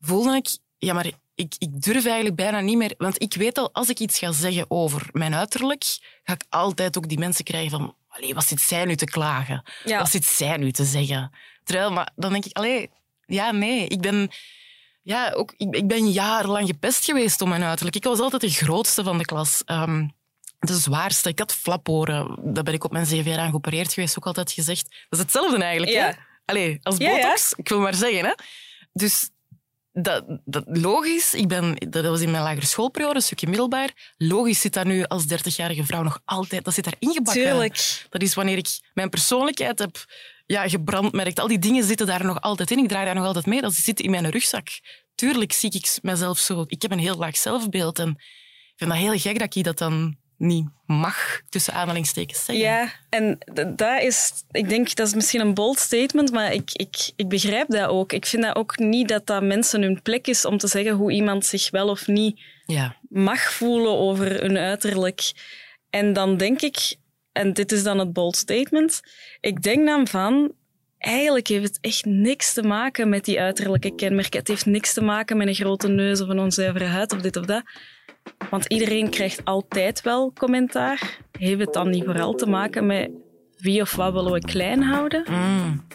voelde 0.00 0.36
ik, 0.36 0.58
ja, 0.78 0.92
maar 0.92 1.06
ik, 1.34 1.54
ik 1.58 1.82
durf 1.82 2.04
eigenlijk 2.04 2.36
bijna 2.36 2.60
niet 2.60 2.76
meer... 2.76 2.94
Want 2.98 3.22
ik 3.22 3.34
weet 3.34 3.58
al, 3.58 3.72
als 3.72 3.88
ik 3.88 3.98
iets 3.98 4.18
ga 4.18 4.32
zeggen 4.32 4.64
over 4.68 5.08
mijn 5.12 5.34
uiterlijk, 5.34 5.84
ga 6.24 6.32
ik 6.32 6.44
altijd 6.48 6.96
ook 6.96 7.08
die 7.08 7.18
mensen 7.18 7.44
krijgen 7.44 7.70
van... 7.70 7.94
Allee, 8.08 8.34
wat 8.34 8.46
zit 8.46 8.60
zij 8.60 8.84
nu 8.84 8.96
te 8.96 9.04
klagen? 9.04 9.62
Ja. 9.84 9.98
Wat 9.98 10.10
zit 10.10 10.24
zij 10.24 10.56
nu 10.56 10.72
te 10.72 10.84
zeggen? 10.84 11.32
Terwijl, 11.64 11.92
maar 11.92 12.10
dan 12.16 12.32
denk 12.32 12.44
ik, 12.44 12.56
allee, 12.56 12.90
ja, 13.26 13.50
nee, 13.50 13.86
ik 13.86 14.00
ben... 14.00 14.30
Ja, 15.02 15.32
ook, 15.32 15.54
ik, 15.56 15.74
ik 15.76 15.88
ben 15.88 16.10
jarenlang 16.10 16.66
gepest 16.66 17.04
geweest 17.04 17.40
om 17.40 17.48
mijn 17.48 17.62
uiterlijk. 17.62 17.96
Ik 17.96 18.04
was 18.04 18.20
altijd 18.20 18.42
de 18.42 18.50
grootste 18.50 19.02
van 19.04 19.18
de 19.18 19.24
klas. 19.24 19.62
Ehm, 19.64 20.06
de 20.58 20.74
zwaarste. 20.74 21.28
Ik 21.28 21.38
had 21.38 21.54
flaporen. 21.54 22.38
Daar 22.54 22.62
ben 22.62 22.74
ik 22.74 22.84
op 22.84 22.92
mijn 22.92 23.06
zeven 23.06 23.30
jaar 23.30 23.40
aan 23.40 23.50
geopereerd 23.50 23.92
geweest, 23.92 24.18
ook 24.18 24.26
altijd 24.26 24.52
gezegd. 24.52 24.82
Dat 25.08 25.18
is 25.18 25.18
hetzelfde 25.18 25.62
eigenlijk, 25.62 25.92
Ja. 25.92 26.06
hè? 26.06 26.12
Allee, 26.44 26.78
als 26.82 26.96
ja. 26.96 27.10
botox, 27.10 27.52
ik 27.56 27.68
wil 27.68 27.80
maar 27.80 27.94
zeggen, 27.94 28.24
hè? 28.24 28.32
Dus 28.92 29.30
dat, 29.92 30.24
dat, 30.44 30.64
logisch, 30.66 31.34
ik 31.34 31.48
ben, 31.48 31.76
dat 31.90 32.04
was 32.04 32.20
in 32.20 32.30
mijn 32.30 32.42
lagere 32.42 32.66
schoolperiode, 32.66 33.14
een 33.14 33.22
stukje 33.22 33.46
middelbaar. 33.46 34.14
Logisch 34.16 34.60
zit 34.60 34.72
dat 34.72 34.84
nu 34.84 35.04
als 35.04 35.24
30-jarige 35.24 35.84
vrouw 35.84 36.02
nog 36.02 36.20
altijd, 36.24 36.64
dat 36.64 36.74
zit 36.74 36.84
daar 36.84 36.94
ingebakken. 36.98 37.42
Tuurlijk. 37.42 38.06
Dat 38.08 38.22
is 38.22 38.34
wanneer 38.34 38.56
ik 38.56 38.90
mijn 38.94 39.08
persoonlijkheid 39.10 39.78
heb 39.78 40.04
ja, 40.50 40.68
gebrandmerkt. 40.68 41.40
Al 41.40 41.48
die 41.48 41.58
dingen 41.58 41.84
zitten 41.84 42.06
daar 42.06 42.24
nog 42.24 42.40
altijd 42.40 42.70
in. 42.70 42.78
Ik 42.78 42.88
draai 42.88 43.04
daar 43.04 43.14
nog 43.14 43.24
altijd 43.24 43.46
mee. 43.46 43.60
Dat 43.60 43.74
zit 43.74 44.00
in 44.00 44.10
mijn 44.10 44.30
rugzak. 44.30 44.68
Tuurlijk 45.14 45.52
zie 45.52 45.70
ik 45.72 45.98
mezelf 46.02 46.38
zo. 46.38 46.64
Ik 46.66 46.82
heb 46.82 46.90
een 46.90 46.98
heel 46.98 47.16
laag 47.16 47.36
zelfbeeld. 47.36 47.98
En 47.98 48.08
ik 48.08 48.72
vind 48.76 48.90
dat 48.90 48.98
heel 48.98 49.18
gek 49.18 49.38
dat 49.38 49.56
ik 49.56 49.64
dat 49.64 49.78
dan 49.78 50.16
niet 50.36 50.68
mag, 50.86 51.40
tussen 51.48 51.72
aanhalingstekens 51.74 52.44
zeggen. 52.44 52.64
Ja, 52.64 52.92
en 53.08 53.38
dat 53.76 54.02
is, 54.02 54.32
ik 54.50 54.68
denk 54.68 54.94
dat 54.94 55.06
is 55.06 55.14
misschien 55.14 55.40
een 55.40 55.54
bold 55.54 55.78
statement, 55.78 56.32
maar 56.32 56.52
ik, 56.52 56.70
ik, 56.72 57.10
ik 57.16 57.28
begrijp 57.28 57.68
dat 57.68 57.88
ook. 57.88 58.12
Ik 58.12 58.26
vind 58.26 58.42
dat 58.42 58.56
ook 58.56 58.78
niet 58.78 59.08
dat 59.08 59.26
dat 59.26 59.42
mensen 59.42 59.82
hun 59.82 60.02
plek 60.02 60.26
is 60.26 60.44
om 60.44 60.58
te 60.58 60.66
zeggen 60.66 60.94
hoe 60.94 61.12
iemand 61.12 61.46
zich 61.46 61.70
wel 61.70 61.88
of 61.88 62.06
niet 62.06 62.40
Ja. 62.66 62.96
mag 63.08 63.52
voelen 63.52 63.98
over 63.98 64.40
hun 64.40 64.56
uiterlijk. 64.56 65.32
En 65.90 66.12
dan 66.12 66.36
denk 66.36 66.60
ik, 66.60 66.96
en 67.40 67.52
dit 67.52 67.72
is 67.72 67.82
dan 67.82 67.98
het 67.98 68.12
bold 68.12 68.36
statement, 68.36 69.00
ik 69.40 69.62
denk 69.62 69.86
dan 69.86 70.06
van, 70.06 70.52
eigenlijk 70.98 71.48
heeft 71.48 71.64
het 71.64 71.78
echt 71.80 72.04
niks 72.04 72.52
te 72.52 72.62
maken 72.62 73.08
met 73.08 73.24
die 73.24 73.40
uiterlijke 73.40 73.94
kenmerken. 73.94 74.38
Het 74.38 74.48
heeft 74.48 74.66
niks 74.66 74.94
te 74.94 75.02
maken 75.02 75.36
met 75.36 75.48
een 75.48 75.54
grote 75.54 75.88
neus 75.88 76.20
of 76.20 76.28
een 76.28 76.38
onzuivere 76.38 76.84
huid 76.84 77.12
of 77.12 77.20
dit 77.20 77.36
of 77.36 77.44
dat. 77.44 77.62
Want 78.50 78.66
iedereen 78.66 79.10
krijgt 79.10 79.44
altijd 79.44 80.02
wel 80.02 80.32
commentaar. 80.32 81.18
Heeft 81.38 81.60
het 81.60 81.72
dan 81.72 81.90
niet 81.90 82.04
vooral 82.04 82.34
te 82.34 82.46
maken 82.46 82.86
met 82.86 83.10
wie 83.56 83.80
of 83.80 83.94
wat 83.94 84.12
willen 84.12 84.32
we 84.32 84.40
klein 84.40 84.82
houden? 84.82 85.24
Mm, 85.30 85.86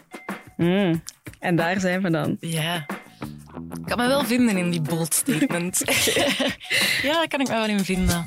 Mm. 0.58 1.03
En 1.39 1.55
daar 1.55 1.79
zijn 1.79 2.01
we 2.01 2.10
dan. 2.10 2.38
ja. 2.39 2.86
Ik 3.73 3.86
kan 3.86 3.97
me 3.97 4.08
wel 4.08 4.23
vinden 4.23 4.58
in 4.58 4.71
die 4.71 4.81
bold 4.81 5.13
statement. 5.13 5.81
ja, 7.08 7.13
daar 7.13 7.27
kan 7.27 7.39
ik 7.39 7.47
me 7.47 7.53
wel 7.53 7.65
in 7.65 7.79
vinden. 7.79 8.25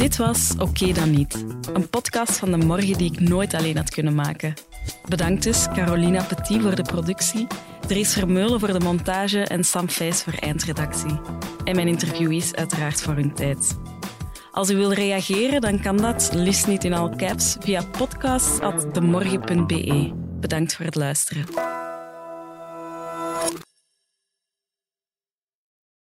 Dit 0.00 0.16
was 0.16 0.54
Oké 0.58 0.92
dan 0.92 1.10
niet. 1.10 1.44
Een 1.72 1.88
podcast 1.88 2.38
van 2.38 2.50
de 2.50 2.56
morgen 2.56 2.98
die 2.98 3.12
ik 3.12 3.20
nooit 3.20 3.54
alleen 3.54 3.76
had 3.76 3.90
kunnen 3.90 4.14
maken. 4.14 4.54
Bedankt 5.08 5.42
dus 5.42 5.66
Carolina 5.74 6.22
Petit 6.22 6.62
voor 6.62 6.74
de 6.74 6.82
productie, 6.82 7.46
Dries 7.86 8.12
Vermeulen 8.12 8.60
voor 8.60 8.72
de 8.72 8.80
montage 8.80 9.40
en 9.40 9.64
Sam 9.64 9.88
Fijs 9.88 10.22
voor 10.22 10.32
eindredactie. 10.32 11.20
En 11.64 11.74
mijn 11.74 11.88
interviewees 11.88 12.54
uiteraard 12.54 13.02
voor 13.02 13.14
hun 13.14 13.34
tijd. 13.34 13.78
Als 14.52 14.70
u 14.70 14.76
wil 14.76 14.92
reageren, 14.92 15.60
dan 15.60 15.80
kan 15.80 15.96
dat, 15.96 16.30
liefst 16.34 16.66
niet 16.66 16.84
in 16.84 16.92
all 16.92 17.16
caps, 17.16 17.56
via 17.60 17.82
podcast.demorgen.be. 17.82 20.12
Bedankt 20.40 20.74
voor 20.74 20.84
het 20.84 20.94
luisteren. 20.94 21.44